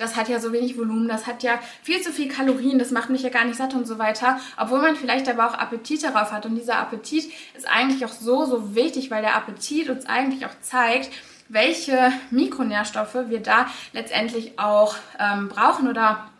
das 0.00 0.16
hat 0.16 0.28
ja 0.28 0.40
so 0.40 0.52
wenig 0.52 0.78
Volumen, 0.78 1.08
das 1.08 1.26
hat 1.26 1.42
ja 1.42 1.58
viel 1.82 2.00
zu 2.00 2.10
viel 2.10 2.28
Kalorien, 2.28 2.78
das 2.78 2.90
macht 2.90 3.10
mich 3.10 3.22
ja 3.22 3.28
gar 3.28 3.44
nicht 3.44 3.56
satt 3.56 3.74
und 3.74 3.86
so 3.86 3.98
weiter. 3.98 4.40
Obwohl 4.56 4.80
man 4.80 4.96
vielleicht 4.96 5.28
aber 5.28 5.46
auch 5.46 5.54
Appetit 5.54 6.02
darauf 6.02 6.32
hat. 6.32 6.46
Und 6.46 6.54
dieser 6.54 6.78
Appetit 6.78 7.30
ist 7.54 7.68
eigentlich 7.68 8.04
auch 8.04 8.12
so, 8.12 8.46
so 8.46 8.74
wichtig, 8.74 9.10
weil 9.10 9.20
der 9.20 9.36
Appetit 9.36 9.90
uns 9.90 10.06
eigentlich 10.06 10.46
auch 10.46 10.58
zeigt, 10.62 11.10
welche 11.50 12.12
Mikronährstoffe 12.30 13.16
wir 13.28 13.40
da 13.40 13.66
letztendlich 13.92 14.58
auch 14.58 14.94
ähm, 15.18 15.48
brauchen 15.48 15.88
oder 15.88 16.30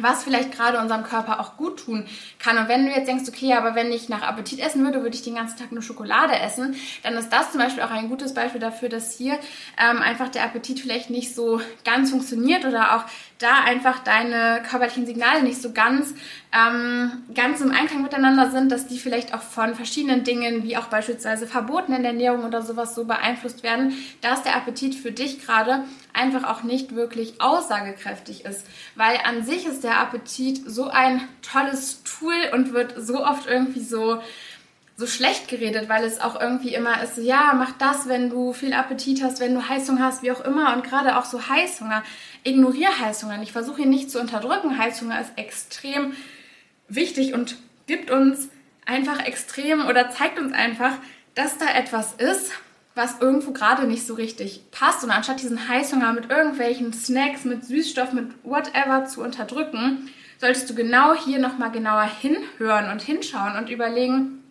was 0.00 0.24
vielleicht 0.24 0.52
gerade 0.52 0.78
unserem 0.78 1.04
Körper 1.04 1.40
auch 1.40 1.56
gut 1.56 1.78
tun 1.78 2.06
kann. 2.38 2.58
Und 2.58 2.68
wenn 2.68 2.84
du 2.84 2.92
jetzt 2.92 3.06
denkst, 3.06 3.28
okay, 3.28 3.54
aber 3.54 3.74
wenn 3.74 3.92
ich 3.92 4.08
nach 4.08 4.22
Appetit 4.22 4.58
essen 4.58 4.84
würde, 4.84 5.02
würde 5.02 5.14
ich 5.14 5.22
den 5.22 5.36
ganzen 5.36 5.58
Tag 5.58 5.70
nur 5.70 5.82
Schokolade 5.82 6.36
essen, 6.36 6.74
dann 7.02 7.14
ist 7.14 7.32
das 7.32 7.52
zum 7.52 7.60
Beispiel 7.60 7.82
auch 7.84 7.90
ein 7.90 8.08
gutes 8.08 8.34
Beispiel 8.34 8.60
dafür, 8.60 8.88
dass 8.88 9.16
hier 9.16 9.38
ähm, 9.78 9.98
einfach 9.98 10.28
der 10.28 10.44
Appetit 10.44 10.80
vielleicht 10.80 11.10
nicht 11.10 11.34
so 11.34 11.60
ganz 11.84 12.10
funktioniert 12.10 12.64
oder 12.64 12.96
auch 12.96 13.04
da 13.44 13.60
einfach 13.60 13.98
deine 13.98 14.62
körperlichen 14.68 15.04
Signale 15.04 15.42
nicht 15.42 15.60
so 15.60 15.72
ganz, 15.72 16.14
ähm, 16.52 17.24
ganz 17.34 17.60
im 17.60 17.72
Einklang 17.72 18.02
miteinander 18.02 18.50
sind, 18.50 18.72
dass 18.72 18.86
die 18.86 18.98
vielleicht 18.98 19.34
auch 19.34 19.42
von 19.42 19.74
verschiedenen 19.74 20.24
Dingen, 20.24 20.64
wie 20.64 20.78
auch 20.78 20.86
beispielsweise 20.86 21.46
Verboten 21.46 21.92
in 21.92 22.02
der 22.02 22.12
Ernährung 22.12 22.44
oder 22.44 22.62
sowas 22.62 22.94
so 22.94 23.04
beeinflusst 23.04 23.62
werden, 23.62 23.92
dass 24.22 24.42
der 24.42 24.56
Appetit 24.56 24.94
für 24.94 25.12
dich 25.12 25.44
gerade 25.44 25.84
einfach 26.14 26.44
auch 26.44 26.62
nicht 26.62 26.94
wirklich 26.94 27.40
aussagekräftig 27.42 28.46
ist. 28.46 28.66
Weil 28.94 29.18
an 29.24 29.44
sich 29.44 29.66
ist 29.66 29.84
der 29.84 30.00
Appetit 30.00 30.62
so 30.66 30.88
ein 30.88 31.20
tolles 31.42 32.02
Tool 32.04 32.34
und 32.54 32.72
wird 32.72 32.94
so 32.96 33.24
oft 33.24 33.46
irgendwie 33.46 33.84
so 33.84 34.22
so 34.96 35.06
schlecht 35.06 35.48
geredet, 35.48 35.88
weil 35.88 36.04
es 36.04 36.20
auch 36.20 36.40
irgendwie 36.40 36.72
immer 36.72 37.02
ist, 37.02 37.18
ja, 37.18 37.52
mach 37.56 37.72
das, 37.78 38.08
wenn 38.08 38.30
du 38.30 38.52
viel 38.52 38.72
Appetit 38.72 39.22
hast, 39.22 39.40
wenn 39.40 39.54
du 39.54 39.68
Heißhunger 39.68 40.04
hast, 40.04 40.22
wie 40.22 40.30
auch 40.30 40.44
immer. 40.44 40.72
Und 40.74 40.84
gerade 40.84 41.18
auch 41.18 41.24
so 41.24 41.48
Heißhunger. 41.48 42.04
Ignoriere 42.44 43.00
Heißhunger. 43.00 43.42
Ich 43.42 43.52
versuche 43.52 43.82
ihn 43.82 43.90
nicht 43.90 44.10
zu 44.10 44.20
unterdrücken. 44.20 44.78
Heißhunger 44.78 45.20
ist 45.20 45.32
extrem 45.36 46.12
wichtig 46.88 47.34
und 47.34 47.56
gibt 47.86 48.10
uns 48.10 48.50
einfach 48.86 49.24
extrem 49.24 49.86
oder 49.86 50.10
zeigt 50.10 50.38
uns 50.38 50.52
einfach, 50.52 50.92
dass 51.34 51.58
da 51.58 51.66
etwas 51.74 52.14
ist, 52.14 52.52
was 52.94 53.20
irgendwo 53.20 53.50
gerade 53.50 53.88
nicht 53.88 54.06
so 54.06 54.14
richtig 54.14 54.70
passt. 54.70 55.02
Und 55.02 55.10
anstatt 55.10 55.42
diesen 55.42 55.68
Heißhunger 55.68 56.12
mit 56.12 56.30
irgendwelchen 56.30 56.92
Snacks, 56.92 57.44
mit 57.44 57.64
Süßstoff, 57.64 58.12
mit 58.12 58.28
whatever 58.44 59.06
zu 59.06 59.22
unterdrücken, 59.22 60.08
solltest 60.38 60.70
du 60.70 60.74
genau 60.76 61.14
hier 61.14 61.40
nochmal 61.40 61.72
genauer 61.72 62.08
hinhören 62.20 62.90
und 62.92 63.02
hinschauen 63.02 63.56
und 63.56 63.68
überlegen, 63.68 64.43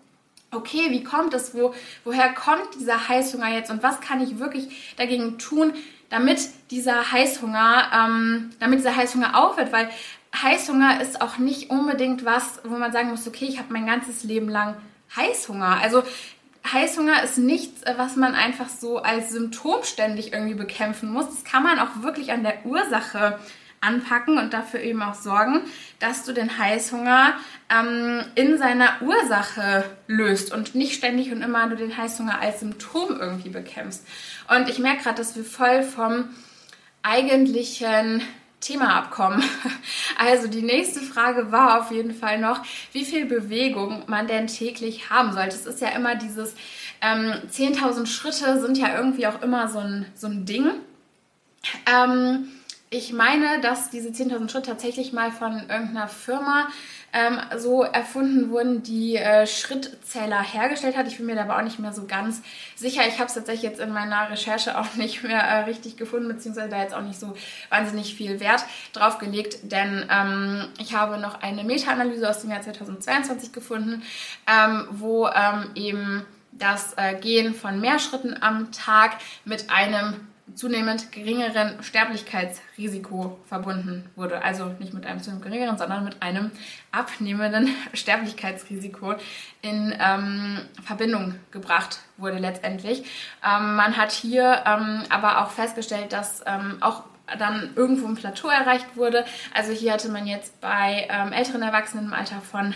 okay, 0.55 0.89
wie 0.89 1.03
kommt 1.03 1.33
es, 1.33 1.53
wo, 1.53 1.73
woher 2.03 2.33
kommt 2.33 2.75
dieser 2.79 3.07
Heißhunger 3.07 3.49
jetzt 3.49 3.71
und 3.71 3.83
was 3.83 4.01
kann 4.01 4.21
ich 4.21 4.39
wirklich 4.39 4.95
dagegen 4.97 5.37
tun, 5.37 5.73
damit 6.09 6.47
dieser 6.71 7.11
Heißhunger, 7.11 7.91
ähm, 7.93 8.51
damit 8.59 8.79
dieser 8.79 8.95
Heißhunger 8.95 9.37
aufhört, 9.37 9.71
weil 9.71 9.89
Heißhunger 10.35 11.01
ist 11.01 11.21
auch 11.21 11.37
nicht 11.37 11.69
unbedingt 11.69 12.25
was, 12.25 12.59
wo 12.63 12.77
man 12.77 12.91
sagen 12.91 13.09
muss, 13.09 13.27
okay, 13.27 13.45
ich 13.45 13.59
habe 13.59 13.71
mein 13.71 13.85
ganzes 13.85 14.23
Leben 14.23 14.49
lang 14.49 14.75
Heißhunger. 15.15 15.79
Also 15.81 16.03
Heißhunger 16.71 17.23
ist 17.23 17.37
nichts, 17.37 17.83
äh, 17.83 17.95
was 17.97 18.15
man 18.15 18.35
einfach 18.35 18.69
so 18.69 18.97
als 18.97 19.31
Symptom 19.31 19.83
ständig 19.83 20.33
irgendwie 20.33 20.55
bekämpfen 20.55 21.09
muss. 21.11 21.25
Das 21.25 21.43
kann 21.43 21.63
man 21.63 21.79
auch 21.79 22.01
wirklich 22.01 22.31
an 22.31 22.43
der 22.43 22.65
Ursache 22.65 23.39
anpacken 23.83 24.37
und 24.37 24.53
dafür 24.53 24.81
eben 24.81 25.01
auch 25.01 25.13
sorgen, 25.13 25.61
dass 25.99 26.23
du 26.23 26.33
den 26.33 26.57
Heißhunger 26.57 27.33
ähm, 27.69 28.23
in 28.35 28.57
seiner 28.57 29.01
Ursache 29.01 29.83
löst 30.07 30.53
und 30.53 30.75
nicht 30.75 30.95
ständig 30.95 31.31
und 31.31 31.41
immer 31.41 31.65
nur 31.67 31.77
den 31.77 31.95
Heißhunger 31.95 32.39
als 32.39 32.61
Symptom 32.61 33.19
irgendwie 33.19 33.49
bekämpfst. 33.49 34.05
Und 34.49 34.69
ich 34.69 34.79
merke 34.79 35.03
gerade, 35.03 35.17
dass 35.17 35.35
wir 35.35 35.43
voll 35.43 35.83
vom 35.83 36.29
eigentlichen 37.03 38.21
Thema 38.59 38.95
abkommen. 38.95 39.43
Also 40.15 40.47
die 40.47 40.61
nächste 40.61 41.01
Frage 41.01 41.51
war 41.51 41.81
auf 41.81 41.91
jeden 41.91 42.13
Fall 42.13 42.39
noch, 42.39 42.61
wie 42.93 43.03
viel 43.03 43.25
Bewegung 43.25 44.03
man 44.07 44.27
denn 44.27 44.47
täglich 44.47 45.09
haben 45.09 45.33
sollte. 45.33 45.55
Es 45.55 45.65
ist 45.65 45.81
ja 45.81 45.89
immer 45.89 46.15
dieses 46.15 46.55
ähm, 47.01 47.33
10.000 47.51 48.05
Schritte 48.05 48.61
sind 48.61 48.77
ja 48.77 48.95
irgendwie 48.95 49.27
auch 49.27 49.41
immer 49.41 49.67
so 49.67 49.79
ein, 49.79 50.05
so 50.15 50.27
ein 50.27 50.45
Ding. 50.45 50.71
Ähm, 51.91 52.47
ich 52.93 53.11
meine, 53.11 53.59
dass 53.59 53.89
diese 53.89 54.09
10.000 54.09 54.49
Schritte 54.49 54.69
tatsächlich 54.69 55.13
mal 55.13 55.31
von 55.31 55.67
irgendeiner 55.67 56.07
Firma 56.07 56.67
ähm, 57.11 57.39
so 57.57 57.81
erfunden 57.81 58.51
wurden, 58.51 58.83
die 58.83 59.17
äh, 59.17 59.47
Schrittzähler 59.47 60.41
hergestellt 60.41 60.95
hat. 60.95 61.07
Ich 61.07 61.17
bin 61.17 61.25
mir 61.25 61.35
da 61.35 61.41
aber 61.41 61.57
auch 61.57 61.63
nicht 61.63 61.79
mehr 61.79 61.91
so 61.91 62.05
ganz 62.05 62.43
sicher. 62.75 63.01
Ich 63.07 63.15
habe 63.15 63.25
es 63.25 63.33
tatsächlich 63.33 63.63
jetzt 63.63 63.79
in 63.79 63.91
meiner 63.91 64.29
Recherche 64.29 64.77
auch 64.77 64.93
nicht 64.95 65.23
mehr 65.23 65.41
äh, 65.41 65.63
richtig 65.63 65.97
gefunden, 65.97 66.27
beziehungsweise 66.27 66.69
da 66.69 66.81
jetzt 66.81 66.93
auch 66.93 67.01
nicht 67.01 67.19
so 67.19 67.35
wahnsinnig 67.69 68.13
viel 68.13 68.39
Wert 68.39 68.63
drauf 68.93 69.17
gelegt, 69.17 69.71
denn 69.71 70.05
ähm, 70.09 70.67
ich 70.79 70.95
habe 70.95 71.17
noch 71.17 71.41
eine 71.41 71.63
Meta-Analyse 71.63 72.29
aus 72.29 72.41
dem 72.41 72.51
Jahr 72.51 72.61
2022 72.61 73.51
gefunden, 73.51 74.03
ähm, 74.47 74.87
wo 74.91 75.27
ähm, 75.27 75.71
eben 75.73 76.25
das 76.51 76.93
äh, 76.97 77.15
Gehen 77.15 77.55
von 77.55 77.81
mehr 77.81 77.97
Schritten 77.97 78.35
am 78.39 78.71
Tag 78.71 79.17
mit 79.45 79.71
einem 79.71 80.27
zunehmend 80.55 81.11
geringeren 81.11 81.81
Sterblichkeitsrisiko 81.81 83.39
verbunden 83.45 84.09
wurde. 84.15 84.43
Also 84.43 84.67
nicht 84.79 84.93
mit 84.93 85.05
einem 85.05 85.21
zunehmend 85.21 85.45
geringeren, 85.45 85.77
sondern 85.77 86.03
mit 86.03 86.21
einem 86.21 86.51
abnehmenden 86.91 87.69
Sterblichkeitsrisiko 87.93 89.15
in 89.61 89.95
ähm, 89.99 90.59
Verbindung 90.83 91.35
gebracht 91.51 91.99
wurde 92.17 92.37
letztendlich. 92.37 93.03
Ähm, 93.43 93.75
man 93.75 93.97
hat 93.97 94.11
hier 94.11 94.63
ähm, 94.65 95.03
aber 95.09 95.43
auch 95.43 95.51
festgestellt, 95.51 96.13
dass 96.13 96.43
ähm, 96.45 96.77
auch 96.81 97.03
dann 97.39 97.71
irgendwo 97.75 98.07
ein 98.07 98.15
Plateau 98.15 98.49
erreicht 98.49 98.95
wurde. 98.95 99.25
Also 99.53 99.71
hier 99.71 99.93
hatte 99.93 100.09
man 100.09 100.27
jetzt 100.27 100.59
bei 100.59 101.07
ähm, 101.09 101.31
älteren 101.31 101.61
Erwachsenen 101.61 102.07
im 102.07 102.13
Alter 102.13 102.41
von 102.41 102.73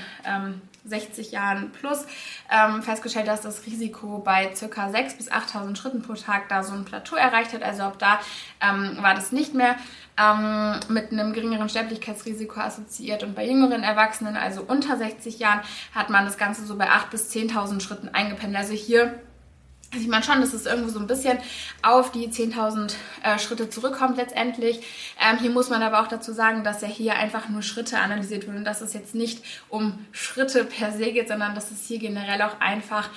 60 0.88 1.28
ähm, 1.28 1.34
Jahren 1.34 1.72
plus 1.72 2.06
ähm, 2.52 2.82
festgestellt, 2.82 3.28
dass 3.28 3.42
das 3.42 3.66
Risiko 3.66 4.20
bei 4.20 4.48
ca. 4.48 4.88
6.000 4.88 5.18
bis 5.18 5.32
8.000 5.32 5.76
Schritten 5.76 6.02
pro 6.02 6.14
Tag 6.14 6.50
da 6.50 6.64
so 6.64 6.74
ein 6.74 6.86
Plateau 6.86 7.16
erreicht 7.16 7.54
hat. 7.54 7.64
Also 7.64 7.84
auch 7.84 7.96
da 7.96 8.20
ähm, 8.62 8.98
war 9.02 9.14
das 9.14 9.32
nicht 9.32 9.54
mehr 9.54 9.76
ähm, 10.18 10.80
mit 10.90 11.12
einem 11.12 11.34
geringeren 11.34 11.70
Sterblichkeitsrisiko 11.70 12.60
assoziiert. 12.60 13.24
Und 13.24 13.36
bei 13.36 13.46
jüngeren 13.46 13.84
Erwachsenen, 13.84 14.36
also 14.36 14.64
unter 14.64 14.98
60 14.98 15.40
Jahren, 15.40 15.62
hat 15.94 16.10
man 16.10 16.26
das 16.26 16.38
Ganze 16.38 16.66
so 16.66 16.78
bei 16.78 16.90
8.000 16.90 17.10
bis 17.12 17.32
10.000 17.32 17.82
Schritten 17.82 18.10
eingependelt. 18.10 18.64
Also 18.64 18.74
hier 18.74 19.20
sieht 19.94 20.10
man 20.10 20.24
schon, 20.24 20.42
dass 20.42 20.54
es 20.54 20.66
irgendwo 20.66 20.90
so 20.90 21.00
ein 21.00 21.08
bisschen 21.08 21.38
auf 21.82 22.12
die 22.12 22.28
10.000 22.28 22.94
äh, 23.24 23.40
Schritte 23.40 23.70
zurückkommt 23.70 24.18
letztendlich. 24.18 24.82
Ähm, 25.20 25.38
hier 25.40 25.50
muss 25.50 25.70
man 25.70 25.82
aber 25.82 26.02
auch 26.02 26.08
dazu 26.08 26.34
sagen, 26.34 26.64
dass 26.64 26.82
ja 26.82 26.88
hier 26.88 27.16
einfach 27.16 27.50
nur 27.50 27.62
Schritte 27.62 27.98
analysiert 28.00 28.48
wurden 28.48 28.58
und 28.58 28.66
dass 28.66 28.82
es 28.82 28.94
jetzt 28.94 29.16
nicht 29.16 29.44
um 29.70 29.98
Schritte 30.12 30.66
per 30.66 30.92
se 30.92 31.12
geht, 31.12 31.30
sondern 31.30 31.56
dass 31.56 31.72
es 31.72 31.88
hier 31.88 32.00
generell 32.00 32.42
auch 32.42 32.60
einfach 32.60 33.10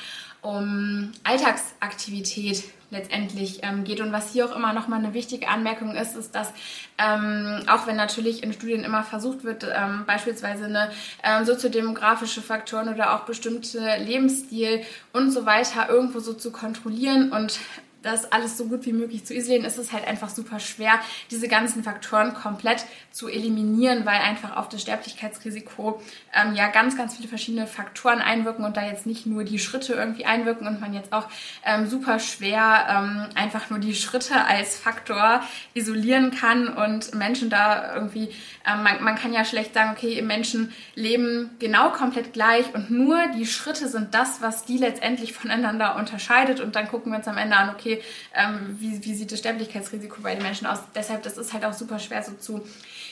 um 0.43 1.13
Alltagsaktivität 1.25 2.65
letztendlich 2.91 3.61
ähm, 3.63 3.85
geht. 3.85 4.01
Und 4.01 4.13
was 4.13 4.33
hier 4.33 4.47
auch 4.47 4.55
immer 4.55 4.73
nochmal 4.73 4.99
eine 4.99 5.15
wichtige 5.15 5.49
Anmerkung 5.49 5.95
ist, 5.95 6.17
ist, 6.17 6.35
dass 6.35 6.53
ähm, 6.99 7.63
auch 7.69 7.87
wenn 7.87 7.97
natürlich 7.97 8.43
in 8.43 8.53
Studien 8.53 8.85
immer 8.85 9.03
versucht 9.03 9.45
wird, 9.45 9.65
ähm, 9.65 10.05
beispielsweise 10.07 10.67
eine 10.67 10.91
ähm, 11.23 11.45
soziodemografische 11.45 12.43
Faktoren 12.43 12.89
oder 12.89 13.15
auch 13.15 13.21
bestimmte 13.21 13.97
Lebensstil 13.99 14.83
und 15.13 15.31
so 15.31 15.47
weiter 15.47 15.89
irgendwo 15.89 16.21
so 16.21 16.35
zu 16.35 16.53
kontrollieren 16.53 17.33
und 17.33 17.59
das 18.03 18.31
alles 18.33 18.57
so 18.57 18.67
gut 18.67 18.87
wie 18.87 18.93
möglich 18.93 19.25
zu 19.25 19.35
isolieren, 19.35 19.65
ist 19.65 19.79
es 19.79 19.93
halt 19.93 20.07
einfach 20.07 20.31
super 20.31 20.61
schwer, 20.61 21.01
diese 21.31 21.49
ganzen 21.49 21.85
Faktoren 21.85 22.35
komplett 22.35 22.85
zu 23.11 23.29
eliminieren, 23.29 24.07
weil 24.07 24.21
einfach 24.21 24.57
auf 24.57 24.69
das 24.69 24.83
Sterblichkeitsrisiko 24.83 26.01
ähm, 26.35 26.55
ja 26.55 26.69
ganz, 26.69 26.97
ganz 26.97 27.17
viele 27.17 27.29
verschiedene 27.29 27.67
Faktoren 27.67 28.21
einwirken 28.21 28.65
und 28.65 28.77
da 28.77 28.85
jetzt 28.85 29.07
nicht 29.07 29.27
nur 29.27 29.45
die 29.45 29.59
Schritte 29.59 29.95
irgendwie 29.95 30.25
einwirken 30.25 30.67
und 30.67 30.81
man 30.81 30.95
jetzt 30.95 31.13
auch 31.13 31.29
ähm, 31.65 31.87
super 31.89 32.19
schwer 32.19 32.87
ähm, 32.89 33.27
einfach 33.35 33.71
nur 33.71 33.79
die 33.79 33.95
Schritte 33.95 34.45
als 34.45 34.79
Faktor 34.79 35.43
isolieren 35.75 36.31
kann 36.31 36.69
und 36.69 37.15
Menschen 37.15 37.51
da 37.51 37.95
irgendwie, 37.95 38.31
ähm, 38.71 38.83
man, 38.83 39.03
man 39.03 39.17
kann 39.17 39.33
ja 39.33 39.45
schlecht 39.45 39.75
sagen, 39.75 39.91
okay, 39.93 40.21
Menschen 40.23 40.73
leben 40.95 41.51
genau 41.59 41.91
komplett 41.91 42.33
gleich 42.33 42.75
und 42.75 42.91
nur 42.91 43.19
die 43.37 43.47
Schritte 43.47 43.89
sind 43.89 44.15
das, 44.15 44.41
was 44.41 44.65
die 44.65 44.79
letztendlich 44.79 45.33
voneinander 45.41 45.97
unterscheidet 45.97 46.61
und 46.61 46.77
dann 46.77 46.89
gucken 46.89 47.13
wir 47.13 47.19
uns 47.19 47.29
am 47.29 47.39
Ende 47.39 47.57
an, 47.57 47.71
okay, 47.71 48.03
ähm, 48.35 48.77
wie, 48.79 49.05
wie 49.05 49.15
sieht 49.15 49.33
das 49.33 49.41
Sterblichkeitsrisiko 49.41 50.23
bei 50.23 50.35
den 50.35 50.43
Menschen 50.43 50.67
aus? 50.67 50.81
Deshalb, 50.95 51.23
das 51.23 51.39
ist 51.39 51.53
halt 51.53 51.65
auch 51.65 51.73
super 51.73 51.99
schwer 51.99 52.23
so 52.23 52.33
zu 52.33 52.67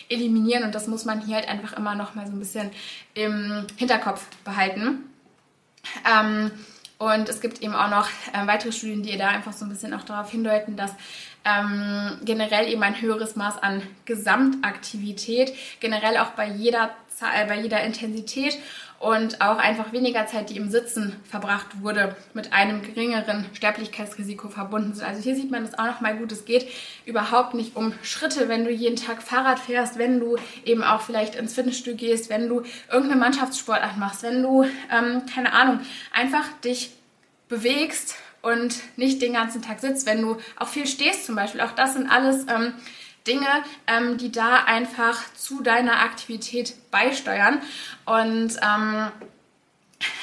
eliminieren 0.08 0.64
und 0.64 0.74
das 0.74 0.86
muss 0.86 1.04
man 1.04 1.20
hier 1.20 1.36
halt 1.36 1.48
einfach 1.48 1.74
immer 1.74 1.94
noch 1.94 2.14
mal 2.14 2.26
so 2.26 2.32
ein 2.32 2.38
bisschen 2.38 2.70
im 3.14 3.66
Hinterkopf 3.76 4.26
behalten. 4.44 5.04
Ähm, 6.06 6.50
und 6.98 7.28
es 7.28 7.40
gibt 7.40 7.62
eben 7.62 7.74
auch 7.74 7.90
noch 7.90 8.08
äh, 8.32 8.46
weitere 8.46 8.72
Studien, 8.72 9.04
die 9.04 9.16
da 9.16 9.28
einfach 9.28 9.52
so 9.52 9.64
ein 9.64 9.68
bisschen 9.68 9.94
auch 9.94 10.02
darauf 10.02 10.30
hindeuten, 10.30 10.76
dass 10.76 10.92
ähm, 11.44 12.18
generell 12.24 12.68
eben 12.68 12.82
ein 12.82 13.00
höheres 13.00 13.36
Maß 13.36 13.62
an 13.62 13.82
Gesamtaktivität, 14.04 15.52
generell 15.78 16.18
auch 16.18 16.30
bei 16.30 16.48
jeder, 16.48 16.90
Zahl, 17.08 17.46
bei 17.46 17.60
jeder 17.60 17.82
Intensität 17.84 18.58
und 19.00 19.40
auch 19.40 19.58
einfach 19.58 19.92
weniger 19.92 20.26
Zeit, 20.26 20.50
die 20.50 20.56
im 20.56 20.70
Sitzen 20.70 21.14
verbracht 21.24 21.82
wurde, 21.82 22.16
mit 22.34 22.52
einem 22.52 22.82
geringeren 22.82 23.46
Sterblichkeitsrisiko 23.52 24.48
verbunden 24.48 24.94
sind. 24.94 25.06
Also 25.06 25.22
hier 25.22 25.36
sieht 25.36 25.52
man 25.52 25.64
das 25.64 25.78
auch 25.78 25.86
noch 25.86 26.00
mal 26.00 26.16
gut. 26.16 26.32
Es 26.32 26.44
geht 26.44 26.68
überhaupt 27.06 27.54
nicht 27.54 27.76
um 27.76 27.92
Schritte, 28.02 28.48
wenn 28.48 28.64
du 28.64 28.72
jeden 28.72 28.96
Tag 28.96 29.22
Fahrrad 29.22 29.60
fährst, 29.60 29.98
wenn 29.98 30.18
du 30.18 30.36
eben 30.64 30.82
auch 30.82 31.00
vielleicht 31.00 31.36
ins 31.36 31.54
Fitnessstudio 31.54 32.08
gehst, 32.08 32.28
wenn 32.28 32.48
du 32.48 32.62
irgendeine 32.90 33.20
Mannschaftssportart 33.20 33.98
machst, 33.98 34.24
wenn 34.24 34.42
du, 34.42 34.64
ähm, 34.64 35.22
keine 35.32 35.52
Ahnung, 35.52 35.80
einfach 36.12 36.46
dich 36.64 36.90
bewegst 37.48 38.16
und 38.42 38.76
nicht 38.96 39.22
den 39.22 39.32
ganzen 39.32 39.62
Tag 39.62 39.80
sitzt, 39.80 40.06
wenn 40.06 40.22
du 40.22 40.36
auch 40.58 40.68
viel 40.68 40.86
stehst 40.86 41.26
zum 41.26 41.36
Beispiel. 41.36 41.60
Auch 41.60 41.72
das 41.72 41.94
sind 41.94 42.10
alles 42.10 42.46
ähm, 42.48 42.74
Dinge, 43.26 43.64
ähm, 43.86 44.18
die 44.18 44.32
da 44.32 44.64
einfach 44.64 45.32
zu 45.34 45.62
deiner 45.62 46.00
Aktivität 46.00 46.74
beisteuern. 46.90 47.60
Und 48.04 48.56
ähm, 48.62 49.10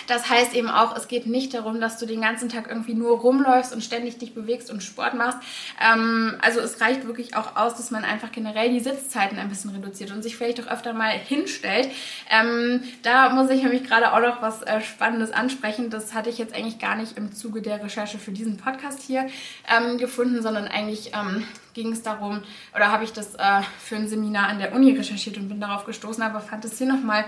das 0.07 0.29
heißt 0.29 0.53
eben 0.53 0.69
auch, 0.69 0.95
es 0.95 1.07
geht 1.07 1.25
nicht 1.25 1.53
darum, 1.53 1.79
dass 1.79 1.97
du 1.97 2.05
den 2.05 2.21
ganzen 2.21 2.49
Tag 2.49 2.67
irgendwie 2.69 2.93
nur 2.93 3.19
rumläufst 3.19 3.73
und 3.73 3.83
ständig 3.83 4.17
dich 4.17 4.33
bewegst 4.33 4.71
und 4.71 4.83
Sport 4.83 5.13
machst. 5.13 5.39
Ähm, 5.81 6.35
also 6.41 6.59
es 6.59 6.81
reicht 6.81 7.05
wirklich 7.05 7.35
auch 7.35 7.55
aus, 7.55 7.75
dass 7.75 7.91
man 7.91 8.03
einfach 8.03 8.31
generell 8.31 8.69
die 8.69 8.79
Sitzzeiten 8.79 9.37
ein 9.37 9.49
bisschen 9.49 9.71
reduziert 9.71 10.11
und 10.11 10.21
sich 10.21 10.35
vielleicht 10.37 10.61
auch 10.61 10.71
öfter 10.71 10.93
mal 10.93 11.09
hinstellt. 11.11 11.89
Ähm, 12.29 12.83
da 13.03 13.29
muss 13.29 13.49
ich 13.49 13.63
nämlich 13.63 13.83
gerade 13.83 14.13
auch 14.13 14.19
noch 14.19 14.41
was 14.41 14.61
äh, 14.63 14.81
Spannendes 14.81 15.31
ansprechen. 15.31 15.89
Das 15.89 16.13
hatte 16.13 16.29
ich 16.29 16.37
jetzt 16.37 16.53
eigentlich 16.55 16.79
gar 16.79 16.95
nicht 16.95 17.17
im 17.17 17.33
Zuge 17.33 17.61
der 17.61 17.83
Recherche 17.83 18.17
für 18.17 18.31
diesen 18.31 18.57
Podcast 18.57 19.01
hier 19.01 19.27
ähm, 19.69 19.97
gefunden, 19.97 20.41
sondern 20.41 20.67
eigentlich 20.67 21.11
ähm, 21.13 21.45
ging 21.75 21.91
es 21.91 22.01
darum, 22.01 22.41
oder 22.73 22.91
habe 22.91 23.03
ich 23.03 23.13
das 23.13 23.35
äh, 23.35 23.61
für 23.79 23.97
ein 23.97 24.07
Seminar 24.07 24.47
an 24.47 24.59
der 24.59 24.73
Uni 24.73 24.91
recherchiert 24.93 25.37
und 25.37 25.49
bin 25.49 25.59
darauf 25.59 25.85
gestoßen, 25.85 26.23
aber 26.23 26.39
fand 26.39 26.65
es 26.65 26.77
hier 26.77 26.87
nochmal 26.87 27.25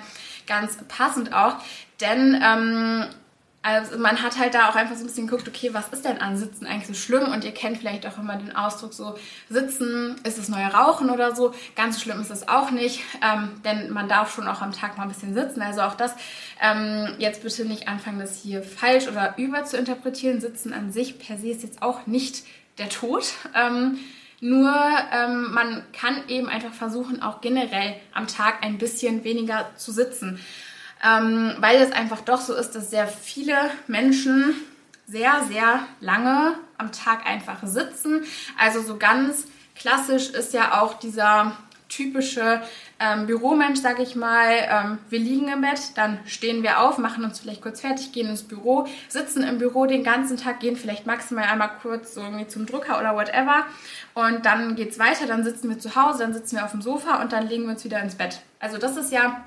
ganz 0.48 0.78
passend 0.88 1.34
auch, 1.34 1.58
denn 2.00 2.42
ähm, 2.44 3.06
also 3.68 3.98
man 3.98 4.22
hat 4.22 4.38
halt 4.38 4.54
da 4.54 4.70
auch 4.70 4.76
einfach 4.76 4.96
so 4.96 5.04
ein 5.04 5.08
bisschen 5.08 5.28
geguckt, 5.28 5.46
okay, 5.46 5.74
was 5.74 5.90
ist 5.90 6.06
denn 6.06 6.20
an 6.20 6.38
Sitzen 6.38 6.66
eigentlich 6.66 6.88
so 6.88 6.94
schlimm? 6.94 7.34
Und 7.34 7.44
ihr 7.44 7.54
kennt 7.54 7.78
vielleicht 7.78 8.08
auch 8.08 8.18
immer 8.18 8.38
den 8.38 8.56
Ausdruck 8.56 8.94
so, 8.94 9.18
Sitzen 9.50 10.16
ist 10.24 10.38
das 10.38 10.48
neue 10.48 10.68
Rauchen 10.68 11.10
oder 11.10 11.36
so. 11.36 11.54
Ganz 11.76 12.02
schlimm 12.02 12.22
ist 12.22 12.32
es 12.32 12.48
auch 12.48 12.72
nicht, 12.72 13.02
ähm, 13.22 13.62
denn 13.66 13.92
man 13.92 14.08
darf 14.08 14.34
schon 14.34 14.48
auch 14.48 14.62
am 14.62 14.72
Tag 14.72 14.98
mal 14.98 15.04
ein 15.04 15.10
bisschen 15.10 15.34
sitzen. 15.34 15.62
Also 15.62 15.82
auch 15.82 15.96
das, 15.96 16.14
ähm, 16.62 17.16
jetzt 17.18 17.44
bitte 17.44 17.66
nicht 17.66 17.90
anfangen, 17.90 18.20
das 18.20 18.42
hier 18.42 18.64
falsch 18.64 19.10
oder 19.10 19.34
über 19.38 19.66
zu 19.66 19.76
interpretieren. 19.76 20.40
Sitzen 20.40 20.72
an 20.72 20.94
sich 20.94 21.20
per 21.20 21.38
se 21.38 21.50
ist 21.50 21.64
jetzt 21.64 21.82
auch 21.82 22.08
nicht 22.08 22.46
der 22.78 22.88
Tod. 22.88 23.34
Ähm, 23.54 23.98
nur 24.40 24.72
ähm, 25.12 25.52
man 25.52 25.84
kann 25.94 26.28
eben 26.28 26.48
einfach 26.48 26.74
versuchen, 26.74 27.22
auch 27.22 27.42
generell 27.42 27.96
am 28.14 28.28
Tag 28.28 28.64
ein 28.64 28.78
bisschen 28.78 29.24
weniger 29.24 29.70
zu 29.76 29.92
sitzen. 29.92 30.40
Ähm, 31.04 31.56
weil 31.60 31.78
es 31.78 31.92
einfach 31.92 32.22
doch 32.22 32.42
so 32.42 32.56
ist, 32.56 32.72
dass 32.72 32.90
sehr 32.90 33.08
viele 33.08 33.56
Menschen 33.88 34.56
sehr, 35.06 35.44
sehr 35.48 35.88
lange 36.00 36.56
am 36.78 36.92
Tag 36.92 37.26
einfach 37.26 37.60
sitzen. 37.64 38.24
Also 38.58 38.82
so 38.82 38.98
ganz 38.98 39.48
klassisch 39.76 40.30
ist 40.30 40.54
ja 40.54 40.82
auch 40.82 40.96
dieser 40.96 41.56
typische 41.88 42.62
ähm, 43.00 43.28
Büromensch, 43.28 43.80
sage 43.80 44.04
ich 44.04 44.16
mal. 44.16 44.52
Ähm, 44.70 44.98
wir 45.10 45.20
liegen 45.20 45.50
im 45.50 45.62
Bett, 45.62 45.80
dann 45.96 46.20
stehen 46.26 46.64
wir 46.64 46.82
auf, 46.82 46.98
machen 46.98 47.24
uns 47.24 47.40
vielleicht 47.40 47.62
kurz 47.62 47.82
fertig, 47.82 48.12
gehen 48.12 48.30
ins 48.30 48.44
Büro, 48.44 48.88
sitzen 49.08 49.44
im 49.44 49.58
Büro 49.58 49.86
den 49.86 50.04
ganzen 50.04 50.38
Tag, 50.38 50.60
gehen 50.60 50.76
vielleicht 50.76 51.06
maximal 51.06 51.46
einmal 51.46 51.72
kurz 51.82 52.16
irgendwie 52.16 52.48
zum 52.48 52.66
Drucker 52.66 53.00
oder 53.00 53.16
whatever. 53.16 53.66
Und 54.14 54.46
dann 54.46 54.76
geht 54.76 54.92
es 54.92 55.00
weiter, 55.00 55.28
dann 55.28 55.44
sitzen 55.44 55.70
wir 55.70 55.80
zu 55.80 55.96
Hause, 55.96 56.20
dann 56.20 56.34
sitzen 56.34 56.56
wir 56.56 56.66
auf 56.66 56.72
dem 56.72 56.82
Sofa 56.82 57.22
und 57.22 57.34
dann 57.34 57.48
legen 57.48 57.64
wir 57.64 57.72
uns 57.72 57.84
wieder 57.84 58.02
ins 58.02 58.16
Bett. 58.16 58.42
Also 58.60 58.78
das 58.78 58.98
ist 58.98 59.12
ja 59.12 59.44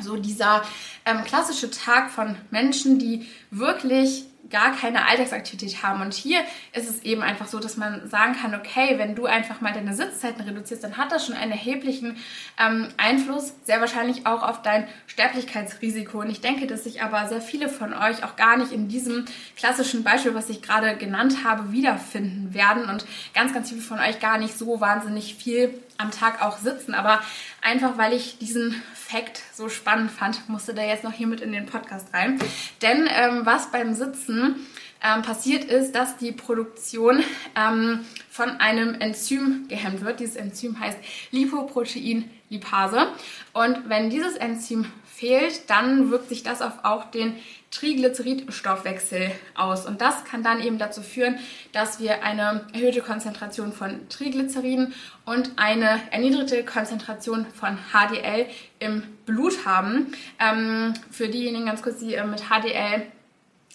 so 0.00 0.16
dieser 0.16 0.62
ähm, 1.04 1.24
klassische 1.24 1.70
Tag 1.70 2.10
von 2.10 2.36
Menschen, 2.50 2.98
die 2.98 3.26
wirklich 3.50 4.26
gar 4.50 4.76
keine 4.76 5.06
Alltagsaktivität 5.06 5.82
haben. 5.82 6.00
Und 6.00 6.14
hier 6.14 6.40
ist 6.72 6.88
es 6.88 7.02
eben 7.02 7.22
einfach 7.22 7.46
so, 7.46 7.58
dass 7.58 7.76
man 7.76 8.08
sagen 8.08 8.34
kann, 8.34 8.54
okay, 8.54 8.98
wenn 8.98 9.14
du 9.14 9.26
einfach 9.26 9.60
mal 9.60 9.72
deine 9.72 9.94
Sitzzeiten 9.94 10.42
reduzierst, 10.42 10.84
dann 10.84 10.96
hat 10.96 11.12
das 11.12 11.26
schon 11.26 11.34
einen 11.34 11.52
erheblichen 11.52 12.16
ähm, 12.58 12.88
Einfluss, 12.96 13.54
sehr 13.64 13.80
wahrscheinlich 13.80 14.26
auch 14.26 14.42
auf 14.42 14.62
dein 14.62 14.86
Sterblichkeitsrisiko. 15.06 16.20
Und 16.20 16.30
ich 16.30 16.40
denke, 16.40 16.66
dass 16.66 16.84
sich 16.84 17.02
aber 17.02 17.28
sehr 17.28 17.40
viele 17.40 17.68
von 17.68 17.92
euch 17.92 18.24
auch 18.24 18.36
gar 18.36 18.56
nicht 18.56 18.72
in 18.72 18.88
diesem 18.88 19.24
klassischen 19.56 20.04
Beispiel, 20.04 20.34
was 20.34 20.48
ich 20.48 20.62
gerade 20.62 20.96
genannt 20.96 21.44
habe, 21.44 21.72
wiederfinden 21.72 22.54
werden 22.54 22.88
und 22.88 23.04
ganz, 23.34 23.52
ganz 23.52 23.70
viele 23.70 23.82
von 23.82 23.98
euch 23.98 24.20
gar 24.20 24.38
nicht 24.38 24.56
so 24.56 24.80
wahnsinnig 24.80 25.34
viel 25.34 25.74
am 25.98 26.10
Tag 26.10 26.42
auch 26.42 26.58
sitzen. 26.58 26.94
Aber 26.94 27.20
einfach, 27.62 27.98
weil 27.98 28.12
ich 28.12 28.38
diesen 28.38 28.82
Fakt 28.94 29.42
so 29.54 29.68
spannend 29.68 30.10
fand, 30.10 30.48
musste 30.48 30.74
der 30.74 30.86
jetzt 30.86 31.04
noch 31.04 31.12
hier 31.12 31.26
mit 31.26 31.40
in 31.40 31.52
den 31.52 31.66
Podcast 31.66 32.12
rein. 32.12 32.38
Denn 32.82 33.08
ähm, 33.08 33.42
was 33.44 33.70
beim 33.70 33.94
Sitzen 33.94 34.66
ähm, 35.02 35.22
passiert 35.22 35.64
ist, 35.64 35.92
dass 35.92 36.16
die 36.16 36.32
Produktion 36.32 37.22
ähm, 37.54 38.04
von 38.30 38.60
einem 38.60 38.94
Enzym 38.94 39.66
gehemmt 39.68 40.04
wird. 40.04 40.20
Dieses 40.20 40.36
Enzym 40.36 40.80
heißt 40.80 40.98
Lipoproteinlipase. 41.30 43.08
Und 43.52 43.88
wenn 43.88 44.10
dieses 44.10 44.36
Enzym 44.36 44.90
fehlt, 45.04 45.70
dann 45.70 46.10
wirkt 46.10 46.28
sich 46.28 46.42
das 46.42 46.62
auf 46.62 46.84
auch 46.84 47.10
den 47.10 47.36
Triglyceridstoffwechsel 47.78 49.30
aus. 49.54 49.86
Und 49.86 50.00
das 50.00 50.24
kann 50.24 50.42
dann 50.42 50.62
eben 50.62 50.78
dazu 50.78 51.02
führen, 51.02 51.38
dass 51.72 52.00
wir 52.00 52.22
eine 52.22 52.66
erhöhte 52.72 53.02
Konzentration 53.02 53.72
von 53.72 54.08
Triglyceriden 54.08 54.94
und 55.24 55.52
eine 55.56 56.00
erniedrigte 56.10 56.64
Konzentration 56.64 57.46
von 57.46 57.78
HDL 57.92 58.46
im 58.78 59.02
Blut 59.26 59.66
haben. 59.66 60.12
Ähm, 60.38 60.94
für 61.10 61.28
diejenigen 61.28 61.66
ganz 61.66 61.82
kurz, 61.82 61.98
die 61.98 62.14
äh, 62.14 62.24
mit 62.24 62.44
HDL 62.44 63.02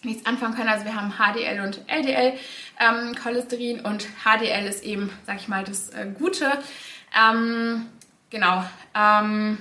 nichts 0.03 0.25
anfangen 0.25 0.55
können. 0.55 0.69
Also 0.69 0.85
wir 0.85 0.95
haben 0.95 1.13
HDL 1.13 1.61
und 1.61 1.81
LDL 1.87 2.33
ähm, 2.79 3.15
Cholesterin 3.15 3.81
und 3.81 4.07
HDL 4.23 4.65
ist 4.65 4.83
eben, 4.83 5.11
sag 5.27 5.37
ich 5.37 5.47
mal, 5.47 5.63
das 5.63 5.89
äh, 5.91 6.07
Gute. 6.17 6.51
Ähm, 7.15 7.85
genau. 8.31 8.63
Ähm, 8.95 9.59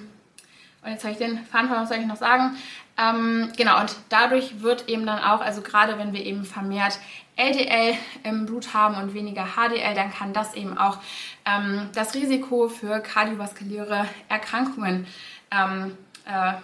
und 0.82 0.90
jetzt 0.90 1.04
habe 1.04 1.12
ich 1.12 1.18
den 1.18 1.44
Faden 1.44 1.68
was 1.70 1.90
soll 1.90 1.98
ich 1.98 2.06
noch 2.06 2.16
sagen? 2.16 2.56
Ähm, 3.00 3.50
genau, 3.56 3.80
und 3.80 3.96
dadurch 4.08 4.62
wird 4.62 4.88
eben 4.88 5.06
dann 5.06 5.20
auch, 5.20 5.40
also 5.40 5.62
gerade 5.62 5.96
wenn 5.98 6.12
wir 6.12 6.24
eben 6.24 6.44
vermehrt 6.44 6.98
LDL 7.36 7.94
im 8.24 8.44
Blut 8.44 8.74
haben 8.74 8.96
und 8.96 9.14
weniger 9.14 9.46
HDL, 9.56 9.94
dann 9.94 10.12
kann 10.12 10.32
das 10.32 10.54
eben 10.54 10.76
auch 10.76 10.98
ähm, 11.46 11.88
das 11.94 12.14
Risiko 12.14 12.68
für 12.68 13.00
kardiovaskuläre 13.00 14.06
Erkrankungen 14.28 15.06
ähm, 15.50 15.96
äh, 16.26 16.54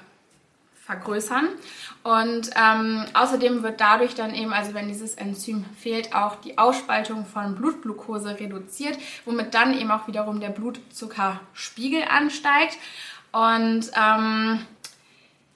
vergrößern. 0.84 1.48
Und 2.02 2.50
ähm, 2.54 3.04
außerdem 3.14 3.62
wird 3.62 3.80
dadurch 3.80 4.14
dann 4.14 4.34
eben, 4.34 4.52
also 4.52 4.74
wenn 4.74 4.88
dieses 4.88 5.14
Enzym 5.14 5.64
fehlt, 5.76 6.14
auch 6.14 6.36
die 6.36 6.58
Ausspaltung 6.58 7.24
von 7.24 7.56
Blutglucose 7.56 8.38
reduziert, 8.38 8.98
womit 9.24 9.54
dann 9.54 9.76
eben 9.76 9.90
auch 9.90 10.06
wiederum 10.06 10.38
der 10.40 10.50
Blutzuckerspiegel 10.50 12.04
ansteigt. 12.04 12.78
Und 13.32 13.90
ähm, 13.96 14.64